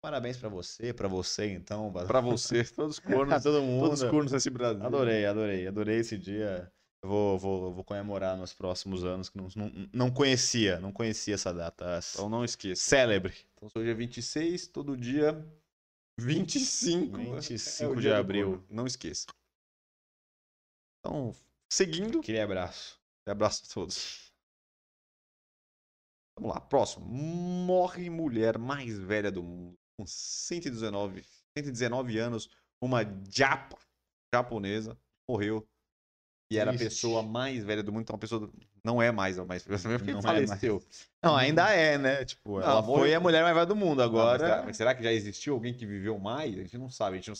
[0.00, 1.90] Parabéns pra você, pra você, então.
[1.90, 3.86] Pra, pra você, todos cornos, todo mundo.
[3.86, 4.84] todos cornos nesse Brasil.
[4.84, 6.70] Adorei, adorei, adorei esse dia.
[7.04, 11.34] Eu vou, vou, vou comemorar nos próximos anos, que não, não, não conhecia, não conhecia
[11.34, 12.00] essa data.
[12.14, 12.80] Então não esqueça.
[12.82, 13.34] Célebre.
[13.52, 15.32] Então hoje é 26, todo dia
[16.18, 17.18] 25.
[17.18, 18.64] 25 é de abril.
[18.70, 19.26] Não esqueça.
[21.00, 21.36] Então,
[21.70, 22.98] seguindo, Aquele abraço.
[23.28, 24.32] abraço a todos.
[26.38, 27.04] Vamos lá, próximo.
[27.04, 31.22] Morre mulher mais velha do mundo, com 119,
[31.54, 32.48] 119 anos,
[32.82, 33.78] uma japa
[34.34, 34.98] japonesa
[35.28, 35.68] morreu.
[36.50, 38.02] E era a pessoa mais velha do mundo.
[38.02, 38.50] Então, a pessoa
[38.84, 40.82] não é mais a mais velha, porque Não é faleceu.
[41.22, 42.24] Não, ainda é, né?
[42.24, 43.00] Tipo, Não, ela morreu.
[43.04, 43.98] foi a mulher mais velha do mundo.
[43.98, 44.38] Não, mas Agora.
[44.38, 46.54] será, mas será que já existiu alguém que viveu mais?
[46.54, 47.14] A gente não sabe.
[47.14, 47.36] A gente não...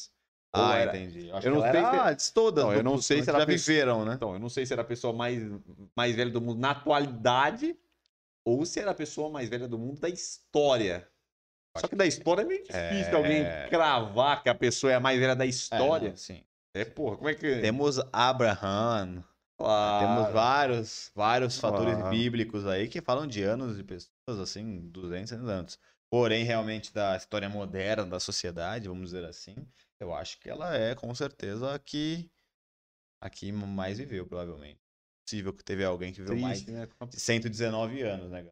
[0.57, 1.29] Ah, era- entendi.
[1.29, 2.65] Eu que não sei era se- todas.
[2.65, 4.15] Não, eu não sei se que ela já fez- viveram, né?
[4.15, 5.43] Então, eu não sei se era a pessoa mais,
[5.97, 7.77] mais velha do mundo na atualidade
[8.47, 11.09] ou se era a pessoa mais velha do mundo da história.
[11.77, 13.15] Só que da história é meio difícil É.
[13.15, 16.11] alguém cravar que a pessoa é a mais velha da É, história.
[16.11, 16.45] não, sim.
[16.75, 17.61] É, porra, como é que.
[17.61, 19.23] Temos Abraham,
[19.57, 20.07] Claro.
[20.07, 22.11] temos vários, vários fatores Claro.
[22.11, 25.79] bíblicos aí que falam de anos de pessoas, assim, 200 anos.
[26.11, 29.55] Porém, realmente, da história moderna da sociedade, vamos dizer assim,
[30.01, 32.29] eu acho que ela é, com certeza, a que,
[33.21, 34.81] a que mais viveu, provavelmente.
[35.27, 36.89] Possível que teve alguém que viveu mais Triste, né?
[37.09, 38.47] de 119 anos, né?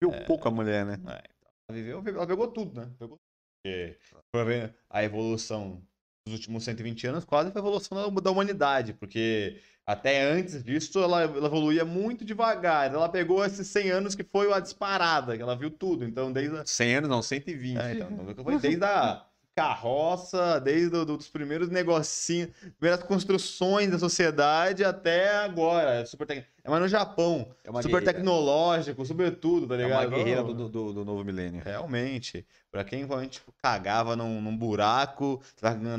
[0.00, 0.94] Viu pouca mulher, né?
[0.94, 0.96] É,
[1.36, 2.94] então, ela viveu, ela pegou tudo, né?
[2.98, 3.98] Pegou tudo.
[4.32, 5.82] Porque, a evolução
[6.28, 9.56] dos últimos 120 anos, quase foi a evolução da, da humanidade, porque
[9.86, 12.92] até antes disso ela, ela evoluía muito devagar.
[12.92, 16.04] Ela pegou esses 100 anos que foi a disparada, que ela viu tudo.
[16.04, 17.78] Então, desde a, 100 anos, não, 120.
[17.78, 19.24] é, então, foi desde a
[19.58, 26.04] carroça, desde o, dos primeiros negocinhos, primeiras construções da sociedade até agora.
[26.06, 26.44] Super tec...
[26.64, 27.48] É mais no Japão.
[27.64, 28.12] É super guerreira.
[28.12, 30.00] tecnológico, super tudo, tá É ligado?
[30.08, 31.62] uma guerreira do, do, do novo milênio.
[31.64, 32.46] Realmente.
[32.70, 35.40] Pra quem realmente tipo, cagava num, num buraco,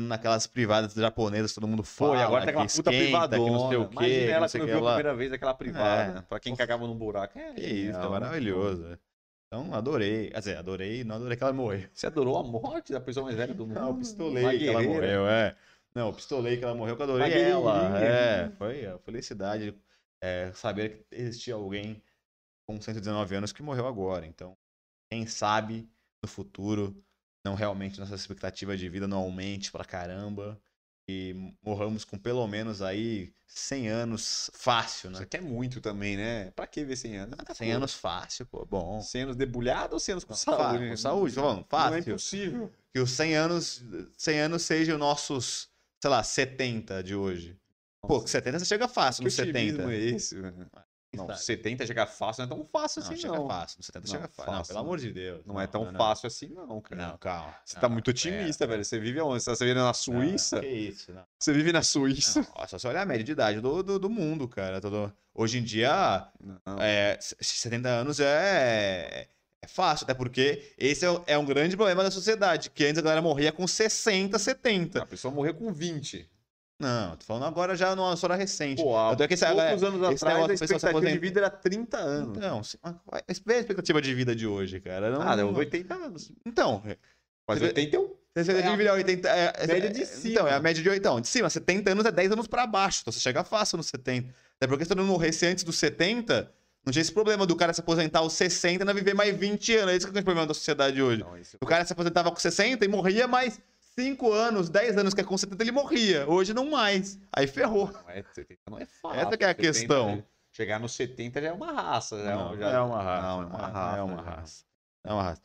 [0.00, 2.12] naquelas privadas japonesas, todo mundo fala.
[2.12, 3.44] Pô, e agora tá que aquela puta privadona.
[3.44, 3.94] que não sei o quê.
[3.96, 4.94] Imagina que ela quando que viu a lá.
[4.94, 6.18] primeira vez aquela privada.
[6.20, 6.22] É.
[6.22, 7.36] Pra quem cagava num buraco.
[7.38, 8.98] É, Que isso, é maravilhoso.
[9.52, 10.30] Então, adorei.
[10.30, 11.88] Quer dizer, adorei, não adorei que ela morreu.
[11.92, 13.74] Você adorou a morte da pessoa mais velha do mundo?
[13.74, 15.56] Não, eu Uma pistolei que ela morreu, é.
[15.92, 17.98] Não, eu pistolei que ela morreu, que eu adorei Uma ela.
[17.98, 19.76] É, foi a felicidade
[20.22, 22.00] é, saber que existia alguém
[22.64, 24.24] com 119 anos que morreu agora.
[24.24, 24.56] Então,
[25.10, 25.90] quem sabe
[26.22, 27.04] no futuro,
[27.44, 30.60] não realmente nossa expectativa de vida não aumente pra caramba.
[31.12, 35.18] E morramos com pelo menos aí 100 anos fácil, né?
[35.18, 36.52] Você quer muito também, né?
[36.52, 37.36] Pra que ver 100 anos?
[37.36, 37.76] Muita 100 coisa.
[37.78, 39.00] anos fácil, pô, bom.
[39.02, 40.88] 100 anos debulhado ou 100 anos com Não, saúde?
[40.90, 42.10] com saúde, falando, Não é fácil.
[42.12, 42.72] impossível.
[42.92, 43.82] que os 100 anos,
[44.16, 45.68] 100 anos sejam nossos,
[46.00, 47.56] sei lá, 70 de hoje.
[48.02, 49.58] Pô, com 70 você chega fácil que nos 70.
[49.82, 50.70] otimismo é esse, velho?
[51.12, 51.42] Não, sabe?
[51.42, 53.46] 70 chega fácil, não é tão fácil Não, assim, chega não.
[53.48, 53.78] fácil.
[53.78, 54.52] No 70 Não, chega fácil.
[54.52, 54.84] Não, pelo não.
[54.86, 55.44] amor de Deus.
[55.44, 57.02] Não é tão não, fácil assim, não, cara.
[57.08, 57.54] Não, calma.
[57.64, 58.16] Você Não, tá muito pera.
[58.16, 58.84] otimista, velho.
[58.84, 59.42] Você vive onde?
[59.42, 60.56] Você vive na Suíça?
[60.56, 61.24] Não, que isso, não.
[61.38, 62.40] Você vive na Suíça?
[62.40, 64.80] Não, só você olhar a média de idade do, do, do mundo, cara.
[64.80, 65.12] Todo...
[65.34, 66.28] Hoje em dia,
[66.64, 66.76] Não.
[66.80, 69.26] é, s- 70 anos é,
[69.62, 73.02] é fácil, até porque esse é, é um grande problema da sociedade, que antes a
[73.02, 75.02] galera morria com 60, 70.
[75.02, 76.28] A pessoa morreu com 20.
[76.80, 78.82] Não, tô falando agora já numa história recente.
[78.82, 79.46] Pô, há é poucos é,
[79.86, 82.36] anos atrás negócio a expectativa de vida era 30 anos.
[82.38, 85.10] Então, se- mas vê a expectativa de vida de hoje, cara.
[85.10, 86.32] Não, Ah, deu não- 80 anos.
[86.44, 86.96] Então, vê-
[87.46, 88.10] 81.
[88.34, 89.28] você É a divide a 80.
[89.28, 90.32] É, é- média de é- cima.
[90.32, 91.08] Então, é a média de 80.
[91.08, 93.00] Então, de cima, 70 anos é 10 anos pra baixo.
[93.02, 94.32] Então você chega fácil nos 70.
[94.56, 96.50] Até porque se todo mundo morresse antes dos 70,
[96.86, 99.76] não tinha esse problema do cara se aposentar aos 60 e não viver mais 20
[99.76, 99.92] anos.
[99.92, 101.20] É isso que é o grande problema da sociedade hoje.
[101.22, 103.60] Não, isso- O cara se aposentava com 60 e morria mais
[103.98, 106.28] 5 anos, 10 anos, que é com 70 ele morria.
[106.28, 107.18] Hoje não mais.
[107.32, 107.90] Aí ferrou.
[107.92, 109.20] Não é, 70 não é fácil.
[109.20, 110.24] Essa que é a 70 questão.
[110.52, 112.22] Chegar nos 70 já é uma raça.
[112.22, 113.22] Já, Não, já- é uma raça.
[113.22, 113.98] Não, é uma É, raça.
[113.98, 114.64] é uma raça.
[115.06, 115.42] É uma raça.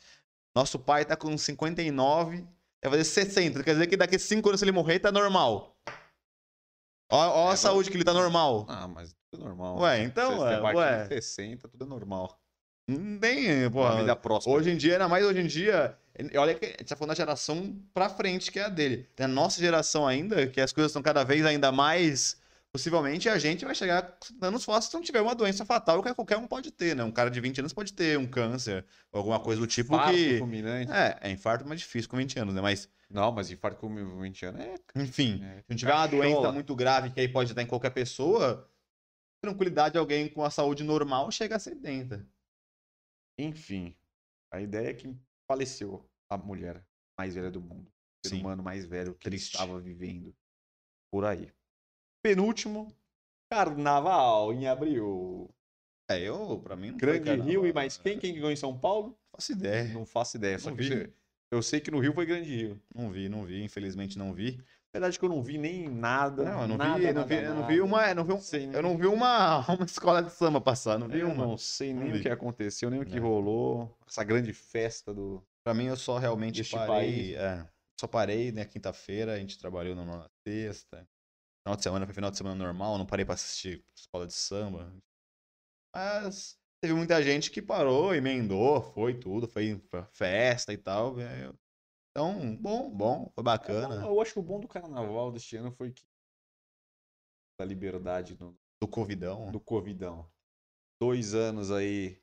[0.55, 2.37] Nosso pai tá com 59,
[2.83, 3.63] vai fazer 60.
[3.63, 5.75] Quer dizer que daqui a 5 anos, se ele morrer, tá normal.
[7.11, 8.65] Ó, ó a É, saúde que ele tá normal.
[8.69, 9.79] Ah, mas tudo é normal.
[9.79, 11.05] Ué, então, Você é, bate ué.
[11.05, 12.39] em 60, tudo é normal.
[12.87, 13.97] Nem, porra.
[13.97, 14.55] vida próxima.
[14.55, 15.97] Hoje em dia, ainda mais hoje em dia,
[16.37, 19.09] olha que a gente tá falando da geração pra frente, que é a dele.
[19.15, 22.39] Tem a nossa geração ainda, que as coisas estão cada vez ainda mais.
[22.71, 26.37] Possivelmente a gente vai chegar anos fáceis se não tiver uma doença fatal que qualquer
[26.37, 27.05] um pode ter, né?
[27.05, 30.37] Um cara de 20 anos pode ter um câncer, alguma coisa do tipo Infarto que.
[30.39, 30.91] fulminante.
[30.91, 32.59] É, é infarto mais difícil com 20 anos, né?
[32.59, 34.75] Mas, Não, mas infarto com 20 anos é.
[34.93, 37.91] enfim, é se não tiver uma doença muito grave que aí pode estar em qualquer
[37.91, 38.69] pessoa,
[39.41, 42.27] tranquilidade de alguém com a saúde normal chega a 70.
[43.37, 43.95] Enfim,
[44.51, 45.15] a ideia é que
[45.47, 46.85] faleceu a mulher
[47.17, 47.89] mais velha do mundo.
[48.23, 48.41] O ser Sim.
[48.41, 49.53] humano mais velho que Triste.
[49.53, 50.35] estava vivendo
[51.11, 51.51] por aí.
[52.23, 52.87] Penúltimo,
[53.51, 55.49] carnaval em abril.
[56.09, 58.19] É, eu, pra mim, não Grande carnaval, Rio e mais quem?
[58.19, 59.09] Quem ganhou em São Paulo?
[59.09, 59.93] Não faço ideia.
[59.93, 60.59] Não faço ideia.
[60.59, 61.13] Só Não que vi.
[61.51, 62.81] eu sei que no Rio foi Grande Rio.
[62.93, 64.63] Não vi, não vi, infelizmente não vi.
[64.95, 66.45] Verdade que eu não vi nem nada.
[66.45, 68.23] Não, eu não nada, vi, eu não nada, vi, eu não vi uma, eu não
[68.23, 71.27] vi um, Sei eu não vi uma, uma escola de samba passar, não vi Eu
[71.27, 71.45] uma.
[71.47, 72.19] não sei Não nem vi.
[72.19, 73.27] o que aconteceu, nem o que Não.
[73.27, 73.93] rolou.
[74.07, 75.45] Essa grande festa do.
[75.65, 77.67] Pra mim eu só realmente Este parei, é,
[77.99, 81.05] só parei, né, quinta-feira, a gente trabalhou na na sexta.
[81.67, 84.93] Final de semana foi final de semana normal, não parei pra assistir escola de samba.
[85.93, 91.17] Mas teve muita gente que parou, emendou, foi tudo, foi pra festa e tal.
[91.17, 91.55] aí eu
[92.15, 93.95] Então, bom, bom, foi bacana.
[93.95, 96.01] Eu, eu acho que o bom do carnaval deste ano foi que
[97.59, 99.51] a liberdade do, Do Covidão.
[99.51, 100.25] do Covidão.
[101.01, 102.17] Dois anos aí,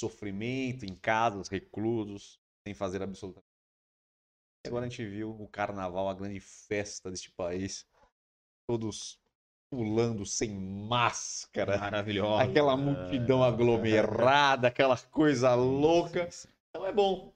[0.00, 4.68] sofrimento em casas, reclusos, sem fazer absolutamente nada.
[4.68, 7.86] Agora a gente viu o carnaval, a grande festa deste país.
[8.66, 9.20] Todos
[9.70, 11.76] pulando sem máscara.
[11.76, 12.44] Maravilhosa.
[12.44, 16.30] Aquela multidão aglomerada, aquela coisa louca.
[16.70, 17.34] Então é bom.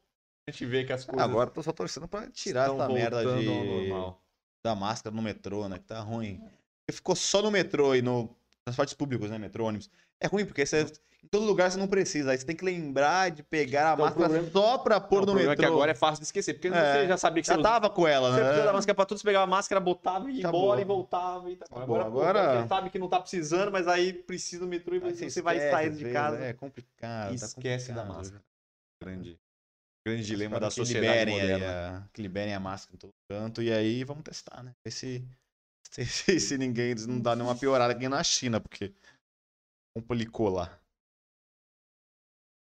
[0.48, 3.22] A gente vê que as coisas Agora eu tô só torcendo pra tirar essa merda
[3.36, 3.44] de...
[3.44, 4.18] normal.
[4.64, 5.76] da máscara no metrô, né?
[5.78, 6.38] Que tá ruim.
[6.86, 8.34] Porque ficou só no metrô e no
[8.64, 9.36] transportes públicos, né?
[9.36, 9.90] Metrô, ônibus.
[10.18, 10.90] É ruim, porque você,
[11.22, 12.30] em todo lugar você não precisa.
[12.30, 15.34] Aí você tem que lembrar de pegar a Então, máscara problema- só pra pôr Não,
[15.34, 15.52] no metrô.
[15.52, 16.70] é que agora é fácil de esquecer, porque É.
[17.02, 18.72] você já sabia que Já você tava com ela, Você precisa da né?
[18.72, 21.50] máscara pra tudo, você pegava a máscara, botava e ia embora e voltava.
[21.50, 21.66] E tá.
[21.66, 21.82] Acabou.
[22.00, 25.04] Agora, pô, Agora- você sabe que não tá precisando, mas aí precisa do metrô e
[25.04, 26.38] Aí você, vai esquece, sair às de vezes, casa.
[26.42, 27.28] É complicado.
[27.28, 28.16] tá esquece da complicado.
[28.16, 28.42] máscara.
[29.00, 29.38] Grande,
[30.06, 31.72] grande dilema da sociedade liberem moderna.
[31.72, 33.62] a- que liberem a máscara em todo canto.
[33.62, 34.74] E aí vamos testar, né?
[34.84, 35.24] Ver se,
[35.92, 38.94] se, se, ninguém não dá nenhuma piorada aqui na China, porque
[39.94, 40.78] complicou lá.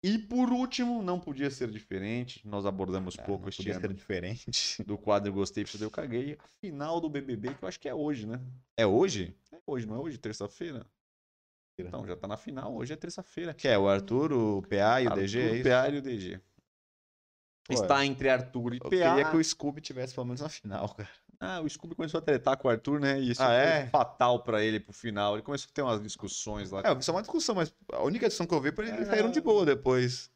[0.02, 4.46] E por último, não podia ser diferente, nós abordamos É, pouco este ano diferente.
[4.86, 7.94] do quadro Gostei, Preciso Eu Caguei, a final do BBB, que eu acho que é
[7.94, 8.40] hoje, né?
[8.76, 9.34] É hoje?
[9.52, 10.86] É hoje, não é hoje, terça-feira?
[11.76, 13.54] Então, já tá na final, hoje é terça-feira.
[13.54, 15.62] Que é o Arthur, o PA e o DG, é Arthur, isso?
[15.64, 16.40] PA e o DG.
[17.68, 18.88] Pô, Está entre Arthur e Eu PA.
[18.90, 21.08] queria que o Scooby tivesse pelo menos na final, cara.
[21.38, 23.20] Ah, o Scooby começou a tretar com o Arthur, né?
[23.20, 23.86] E isso Ah, foi é?
[23.88, 25.34] fatal pra ele pro final.
[25.34, 26.80] Ele começou a ter umas discussões lá.
[26.84, 29.02] É, eu vi só uma discussão, mas a única discussão que eu vi foi eles
[29.02, 29.10] É.
[29.10, 30.30] saíram de boa depois.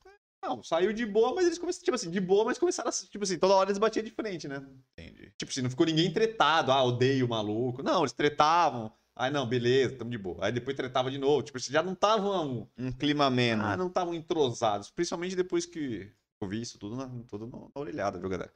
[0.44, 3.22] Não, saiu de boa, mas eles começaram, tipo assim, de boa, mas começaram a, tipo
[3.24, 4.60] assim, toda hora eles batiam de frente, né?
[4.98, 5.32] Entendi.
[5.38, 7.82] Tipo assim, não ficou ninguém tretado, ah, odeio o maluco.
[7.82, 8.92] Não, eles tretavam.
[9.14, 10.38] Aí não, beleza, tamo de boa.
[10.44, 11.42] Aí depois tretava de novo.
[11.42, 12.68] Tipo, já não estavam.
[12.76, 13.62] Um clima ameno.
[13.64, 14.90] Ah, não estavam entrosados.
[14.90, 16.10] Principalmente depois que
[16.44, 18.52] eu vi isso tudo na, tudo na, orelhada, viu, galera?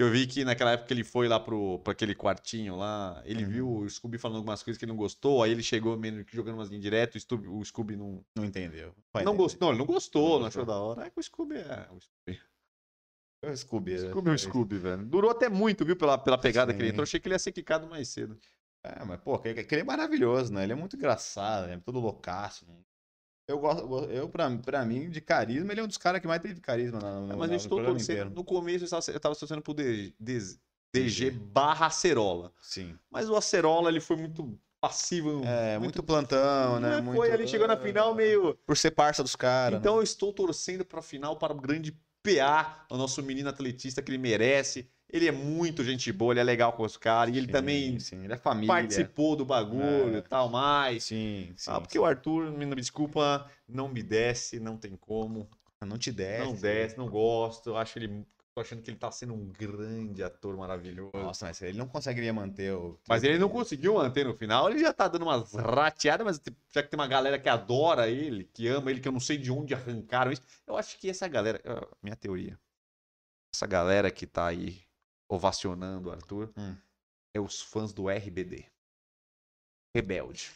[0.00, 3.50] Eu vi que naquela época ele foi lá pro, pra aquele quartinho lá, ele Uhum.
[3.50, 6.34] viu o Scooby falando algumas coisas que ele não gostou, aí ele chegou meio que
[6.34, 8.94] jogando umas linhas direto, o Scooby, o Scooby não, Não entendeu.
[9.12, 9.60] Vai não gostou.
[9.66, 11.04] Não, ele não gostou, Não não achou da hora.
[11.06, 11.86] É que o Scooby é.
[11.92, 12.40] O Scooby,
[13.42, 13.94] É o Scooby.
[13.94, 15.04] o Scooby é o Scooby, velho.
[15.04, 16.90] Durou até muito, viu, pela, pela pegada que ele Sim.
[16.92, 17.02] entrou.
[17.02, 18.38] Achei que ele ia ser quicado mais cedo.
[18.82, 20.62] É, mas, pô, que, que ele é maravilhoso, né?
[20.62, 21.78] Ele é muito engraçado, né?
[21.84, 22.66] Todo loucaço.
[22.66, 22.74] né?
[23.50, 26.40] Eu gosto, eu, pra, pra mim, de carisma, ele é um dos caras que mais
[26.40, 28.30] teve carisma na, É, mas na- eu estou torcendo.
[28.30, 30.14] No começo eu estava, torcendo pro DG,
[30.92, 32.52] DG barra Acerola.
[32.62, 32.96] Sim.
[33.10, 35.42] Mas o Acerola, ele foi muito passivo.
[35.44, 36.96] É, muito, plantão, né?
[36.96, 37.16] Não Muito...
[37.16, 38.54] Foi ali, chegou na final meio.
[38.66, 39.78] Por ser parça dos caras.
[39.78, 41.92] Então eu estou torcendo para a final para o grande
[42.22, 44.88] PA, o nosso menino atletista que ele merece.
[45.12, 47.34] Ele é muito gente boa, ele é legal com os caras.
[47.34, 48.68] E ele Sim, também Sim, ele é família.
[48.68, 50.18] participou do bagulho É.
[50.18, 51.04] e tal mais.
[51.04, 51.70] Sim, sim.
[51.70, 55.48] ah, porque o Arthur, me me desculpa, não me desce, não tem como.
[55.84, 56.44] Não te desce.
[56.44, 57.74] não desce, não gosto.
[57.76, 58.24] Acho ele.
[58.52, 61.12] Tô achando que ele tá sendo um grande ator maravilhoso.
[61.14, 62.98] Nossa, mas ele não conseguiria manter o.
[63.08, 66.56] Mas ele não conseguiu manter no final, ele já tá dando umas rateadas, mas tipo,
[66.74, 69.38] já que tem uma galera que adora ele, que ama ele, que eu não sei
[69.38, 70.42] de onde arrancaram isso.
[70.66, 71.60] Eu acho que essa galera,
[72.02, 72.58] minha teoria,
[73.54, 74.82] essa galera que tá aí
[75.30, 76.76] ovacionando o Arthur Hum.
[77.34, 78.66] é os fãs do RBD.
[79.96, 80.50] Rebelde.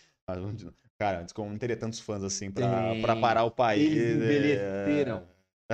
[0.99, 3.91] Cara, antes como não teria tantos fãs assim pra, pra parar o país.
[3.91, 4.15] Eles é.
[4.15, 5.29] envelheceram.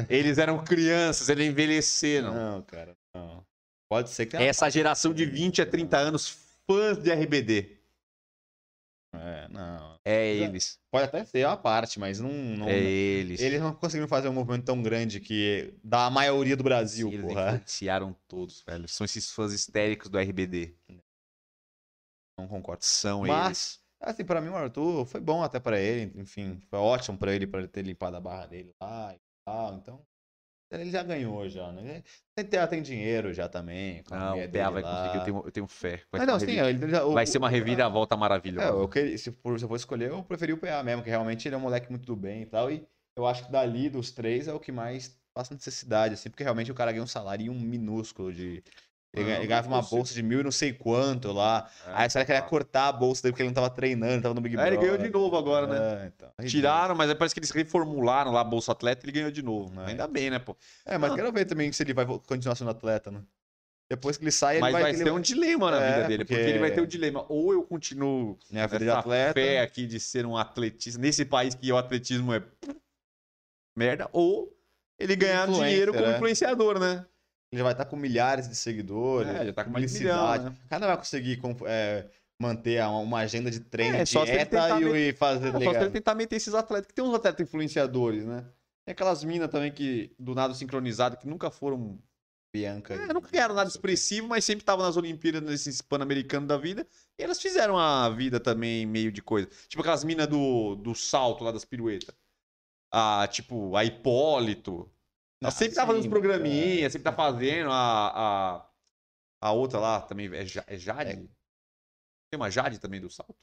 [0.09, 2.35] Eles eram crianças, eles envelheceram.
[2.35, 3.45] Não, cara, não.
[3.91, 6.29] Pode ser que Essa geração de 20 a 30 anos,
[6.67, 7.80] fãs de RBD.
[9.13, 9.99] É, não.
[10.05, 10.79] É Já- eles.
[10.91, 12.31] Pode até ser uma parte, mas não.
[12.31, 13.41] não É eles.
[13.41, 17.47] Eles não conseguiram fazer um movimento tão grande que da maioria do Brasil, Eles porra.
[17.55, 18.87] influenciaram todos, velho.
[18.89, 20.75] São esses fãs histéricos do RBD.
[22.39, 22.85] Não concordo.
[22.85, 23.37] São eles.
[23.37, 27.35] Mas, assim, pra mim o Arthur foi bom até pra ele, enfim, foi ótimo pra
[27.35, 30.07] ele, pra ele ter limpado a barra dele lá e tal, então
[30.71, 32.03] ele já ganhou já, né?
[32.35, 34.03] Tem, tem, tem dinheiro já também.
[34.11, 34.91] Não, mulher o PA vai lá.
[34.91, 36.03] conseguir, eu tenho, eu tenho fé.
[36.13, 36.57] Vai, não, uma sim,
[36.89, 38.71] já- o- vai ser uma reviravolta É, maravilhosa.
[38.83, 41.47] eu queria, se, for, se eu fosse escolher, eu preferi o PA mesmo, que realmente
[41.49, 42.71] ele é um moleque muito do bem e tal.
[42.71, 46.43] E eu acho que dali dos três é o que mais passa necessidade, assim, porque
[46.43, 48.63] realmente o cara ganha um salário minúsculo de.
[49.13, 51.69] Ele, ganha- ele ganhava uma bolsa de mil e não sei quanto lá.
[51.85, 52.49] É, Aí será que ele ia tá.
[52.49, 54.73] cortar a bolsa dele porque ele não tava treinando, tava no Big É, Brother.
[54.75, 56.05] ele ganhou de novo agora, né?
[56.05, 56.31] É, então.
[56.47, 59.43] Tiraram, mas aí parece que eles reformularam lá a Bolsa Atleta e ele ganhou de
[59.43, 59.81] novo.
[59.81, 59.87] É.
[59.87, 60.57] Ainda bem, né, pô?
[60.87, 61.17] É, mas Não.
[61.17, 63.21] quero ver também se ele vai continuar sendo atleta, né?
[63.89, 66.07] Depois que ele sai, ele Mas vai, vai, ser ele um dilema na É, vida
[66.07, 66.35] dele, porque...
[66.37, 67.27] porque- ele vai ter o dilema.
[67.29, 69.35] Ou eu continuo Minha vida de atleta.
[69.35, 72.41] fé aqui de ser um atletista, nesse país que o atletismo é
[73.77, 74.57] merda, ou
[74.99, 76.15] ele ganhar Influencer, dinheiro como é.
[76.17, 77.05] influenciador, né?
[77.53, 79.29] Ele já vai estar com milhares de seguidores.
[79.29, 80.41] É, já tá com publicidade.
[80.41, 80.57] milhão, né?
[80.65, 82.09] O cara não vai conseguir é,
[82.41, 85.53] manter uma agenda de treino, É, dieta tentar e, met- fazer.
[85.53, 88.47] Não, só se ele tentar meter esses atletas, que tem uns atletas influenciadores, né?
[88.87, 91.99] Tem aquelas minas também que, do nada sincronizado, que nunca foram
[92.55, 92.95] Bianca.
[92.95, 96.87] É, nunca ganharam nada expressivo, mas sempre estavam nas Olimpíadas, nesses Pan-Americanos da vida.
[97.19, 99.49] E elas fizeram a vida também meio de coisa.
[99.69, 102.15] Tipo aquelas minas do, do salto lá das piruetas.
[102.93, 104.91] Ah, tipo, a Hipólito.
[105.43, 107.71] Ela Ah, sempre tá fazendo os programinhas, sempre tá fazendo.
[107.71, 108.67] A, a,
[109.41, 110.27] a outra lá também.
[110.35, 111.11] É, Ja- é Jade?
[111.11, 111.15] É.
[111.17, 113.35] Tem uma Jade também do salto?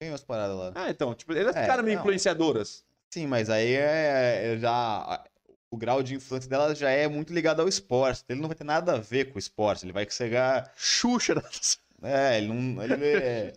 [0.00, 0.72] Tem umas paradas lá.
[0.74, 1.14] Ah, então.
[1.14, 2.02] Tipo, elas É, ficaram meio não.
[2.02, 2.84] influenciadoras.
[3.10, 5.24] Sim, mas aí é, é já.
[5.70, 8.24] O grau de influência dela já é muito ligado ao esporte.
[8.28, 9.84] Ele não vai ter nada a ver com o esporte.
[9.84, 10.72] Ele vai chegar.
[10.76, 11.34] Xuxa.
[12.04, 12.82] É, ele não.
[12.82, 13.52] Ele é...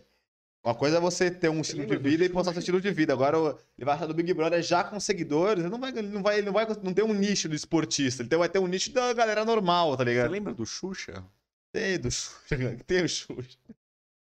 [0.66, 3.12] Uma coisa é você ter um estilo de vida e postar seu estilo de vida.
[3.12, 3.36] Agora,
[3.78, 5.62] ele vai achar do Big Brother já com seguidores.
[5.62, 8.24] Ele não vai, ele não vai, ele não vai não ter um nicho do esportista.
[8.24, 10.30] Ele vai ter um nicho da galera normal, tá Você ligado?
[10.32, 11.22] lembra do Xuxa?
[11.72, 13.56] Tem do Xuxa, tem o Xuxa.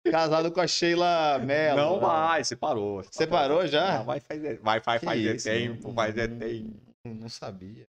[0.08, 1.76] Casado com a Sheila Mello.
[1.76, 3.02] Não vai, separou.
[3.10, 3.98] Separou já?
[3.98, 6.80] Não, vai fazer, vai, vai fazer tempo, não- faz é não- tempo.
[7.04, 7.84] Não sabia.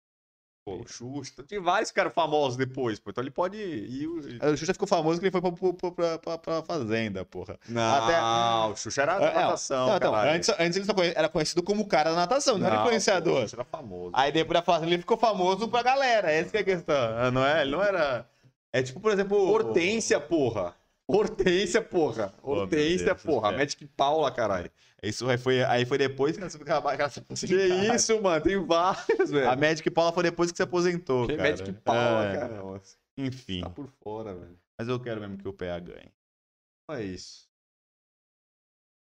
[0.66, 1.43] Pô, o Xuxa.
[1.47, 3.11] Tem vários caras famosos depois, pô.
[3.11, 4.07] Então ele pode ir.
[4.07, 5.51] O Xuxa ficou famoso que ele foi pra,
[5.91, 7.59] pra, pra, pra, Fazenda, porra.
[7.70, 10.32] Não, Até- o Xuxa era É, da não, natação, Não, caralho.
[10.32, 12.84] antes, antes ele só conhe- era conhecido como o cara da natação, não, era Não,
[12.86, 13.34] influenciador.
[13.34, 14.11] pô, o Xuxa era famoso.
[14.16, 16.95] Aí depois da Fazenda ele ficou famoso pra galera, essa que é a questão.
[17.16, 17.61] Ah, Não é?
[17.61, 18.28] Ele não era.
[18.74, 19.38] É tipo, por exemplo.
[19.38, 20.74] Hortência, porra.
[21.07, 22.34] Hortência, porra.
[22.41, 23.51] Oh, Hortência, do porra.
[23.51, 24.72] Magic Paula, caralho.
[25.10, 27.95] Isso aí foi, aí foi depois que ela se que ela se Que aposentou.
[27.95, 28.43] isso, mano.
[28.43, 29.49] Tem vários, velho.
[29.49, 31.28] A Magic Paula foi depois que se aposentou.
[31.28, 31.49] Que cara.
[31.51, 32.58] Magic Paula, É, cara.
[32.58, 33.62] Nossa, Enfim.
[33.62, 34.60] Tá por fora, velho.
[34.78, 36.12] Mas eu quero mesmo que o PA ganhe.
[36.91, 37.47] É isso.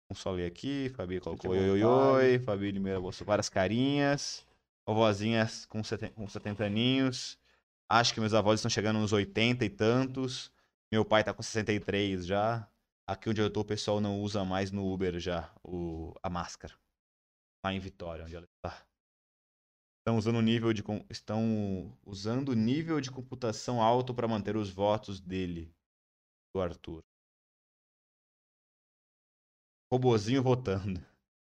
[0.08, 0.88] Vamos só ler aqui.
[0.90, 2.38] Fabi colocou oi, oi, oi.
[2.38, 4.46] Fabi Limeira mostrou várias carinhas.
[4.86, 7.38] Vovozinhas com 70, com 70 aninhos.
[7.90, 10.50] Acho que meus avós estão chegando nos 80 e tantos.
[10.90, 12.66] Meu pai tá com 63 já.
[13.08, 16.78] Aqui onde eu tô, o pessoal não usa mais no Uber já o, a máscara.
[17.64, 18.86] Lá em Vitória, onde ela está.
[20.00, 25.74] Estão usando nível de estão usando nível de computação alto para manter os votos dele,
[26.54, 27.02] do Arthur.
[29.90, 31.00] Robozinho votando.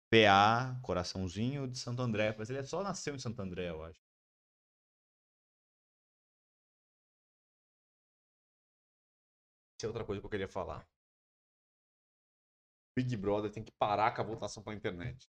[0.09, 2.33] PA, coraçãozinho de Santo André.
[2.37, 3.99] Mas ele só nasceu em Santo André, eu acho.
[9.77, 10.87] Essa é outra coisa que eu queria falar.
[13.03, 15.27] Big Brother tem que parar com a votação pela internet.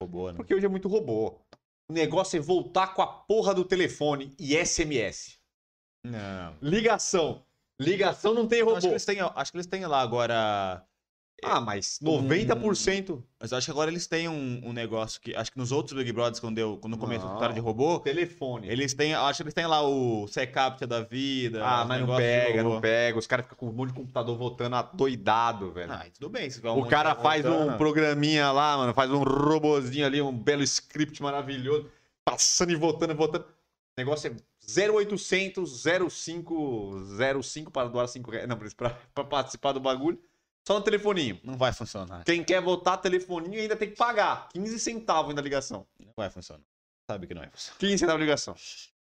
[0.00, 0.36] Robô, né?
[0.36, 1.40] Porque hoje é muito robô.
[1.88, 5.38] O negócio é voltar com a porra do telefone e SMS.
[6.04, 6.56] Não.
[6.62, 7.44] Ligação.
[7.80, 8.78] Ligação não tem Eu robô.
[8.78, 10.86] Acho que, eles têm, acho que eles têm lá agora.
[11.42, 13.22] Ah, mas 90%.
[13.40, 15.34] Mas eu acho que agora eles têm um, um negócio que.
[15.34, 17.32] Acho que nos outros Big Brothers, quando, deu, quando começou Não.
[17.32, 18.68] a história de robô, Telefone.
[18.68, 19.14] eles têm.
[19.14, 21.62] Acho que eles têm lá o Secapta da vida.
[21.64, 23.18] Ah, mas não pega, não pega.
[23.18, 25.92] Os caras ficam com um monte de computador votando adoidado, velho.
[25.92, 26.48] Ah, tudo bem.
[26.64, 27.76] um o cara faz um voltando.
[27.78, 31.90] programinha lá, mano, faz um robozinho ali, um belo script maravilhoso,
[32.24, 33.44] passando e votando e votando.
[33.44, 38.48] O negócio é 0800 05 05 para doar 5 reais.
[38.48, 40.18] Não, pra, pra participar do bagulho.
[40.66, 41.38] Só no telefoninho.
[41.44, 42.24] Não vai funcionar.
[42.24, 44.48] Quem quer votar telefoninho ainda tem que pagar.
[44.48, 45.86] 15 centavos ainda a ligação.
[45.98, 46.64] Não vai funcionar.
[47.10, 47.78] Sabe que não vai funcionar.
[47.78, 48.56] 15 centavos a ligação.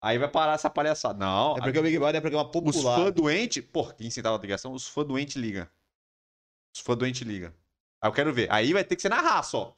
[0.03, 1.19] Aí vai parar essa palhaçada.
[1.19, 2.97] Não, É porque o Big Brother é programa os popular.
[2.99, 3.65] fãs doentes.
[3.67, 5.67] Pô, 15 centavos a ligação, os fãs doentes ligam.
[6.75, 7.53] Os fãs doentes ligam.
[8.03, 8.51] Aí eu quero ver.
[8.51, 9.75] Aí vai ter que ser na raça, ó.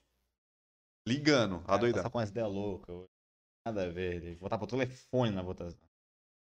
[1.09, 2.03] Ligando, a doidão.
[2.03, 2.93] Tá com essa ideia louca.
[3.66, 4.37] Nada a ver.
[4.37, 5.81] Votar por telefone na votação.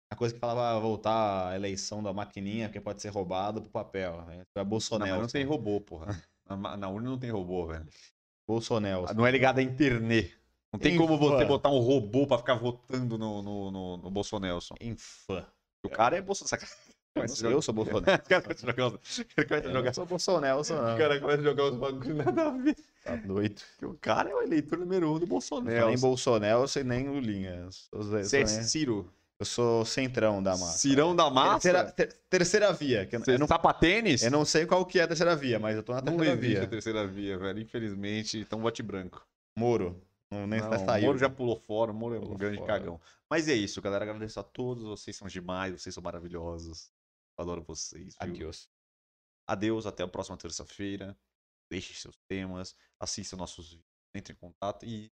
[0.10, 4.22] A coisa que falava voltar a eleição da maquininha, porque pode ser roubado pro papel.
[4.26, 4.42] Né?
[4.56, 5.12] É Não, Bolsonaro.
[5.12, 6.22] mas não tem robô, porra.
[6.50, 7.86] Na, na urna não tem robô, velho.
[8.48, 9.06] Bolsonaro.
[9.14, 10.34] Não é ligado à internet.
[10.72, 14.60] Não tem como você botar um robô pra ficar votando no, no, no, no Bolsonaro.
[14.80, 15.46] Infã.
[15.84, 16.66] O cara é Bolsonaro.
[17.16, 18.06] Eu não sou Bolsonaro.
[18.24, 20.98] O cara começa a jogar os- Eu jogar- não sou Bolsonaro, sou o não.
[20.98, 22.78] cara começa a jogar os bagulhos nada a ver.
[23.04, 23.62] Tá doido.
[23.72, 25.88] Porque o cara é o eleitor número um do Não Bolsonaro.
[25.88, 27.68] nem Bolsonaro, nem Lulinha.
[27.92, 29.12] Você é Ciro.
[29.40, 30.78] Eu sou centrão da massa.
[30.80, 31.60] Cirão da massa?
[31.62, 33.06] Terceira, ter- terceira via.
[33.06, 34.24] Que eu, Você eu não, sapatênis?
[34.24, 36.34] eu não sei qual que é a terceira via, mas eu tô na Não terceira
[36.40, 36.70] existe a via.
[36.70, 37.60] terceira via, velho.
[37.60, 39.26] Infelizmente, então vote branco.
[39.58, 40.02] Moro.
[40.32, 41.06] Não, nem Não, tá o saiu.
[41.06, 42.74] Moro já pulou fora, o Moro é um Pulou grande fora.
[42.74, 43.00] cagão.
[43.30, 44.04] Mas é isso, galera.
[44.04, 44.84] Agradeço a todos.
[44.84, 46.92] Vocês são demais, vocês são maravilhosos.
[47.40, 48.16] Adoro vocês.
[48.20, 48.30] viu?
[48.32, 48.70] Adiós.
[49.48, 51.18] Adeus, até a próxima terça-feira.
[51.72, 53.86] Deixe seus temas, assista nossos vídeos,
[54.16, 55.12] entre em contato e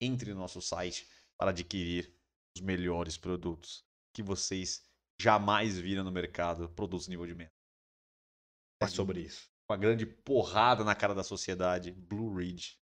[0.00, 1.06] entre no nosso site
[1.36, 2.14] para adquirir
[2.56, 3.84] os melhores produtos
[4.14, 4.82] que vocês
[5.20, 7.54] jamais viram no mercado, produtos nível de merda.
[8.82, 9.50] É sobre isso.
[9.68, 11.92] Uma grande porrada na cara da sociedade.
[11.92, 12.78] Blue Ridge.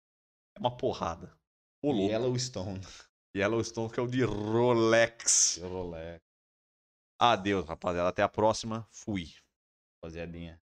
[0.56, 1.38] É uma porrada.
[1.82, 2.10] O louco.
[2.10, 2.80] Yellowstone.
[3.36, 5.58] Yellowstone, que é o de Rolex.
[5.62, 6.20] Rolex.
[7.20, 8.08] Adeus, rapaziada.
[8.08, 8.86] Até a próxima.
[8.90, 9.32] Fui.
[9.96, 10.60] Rapaziadinha.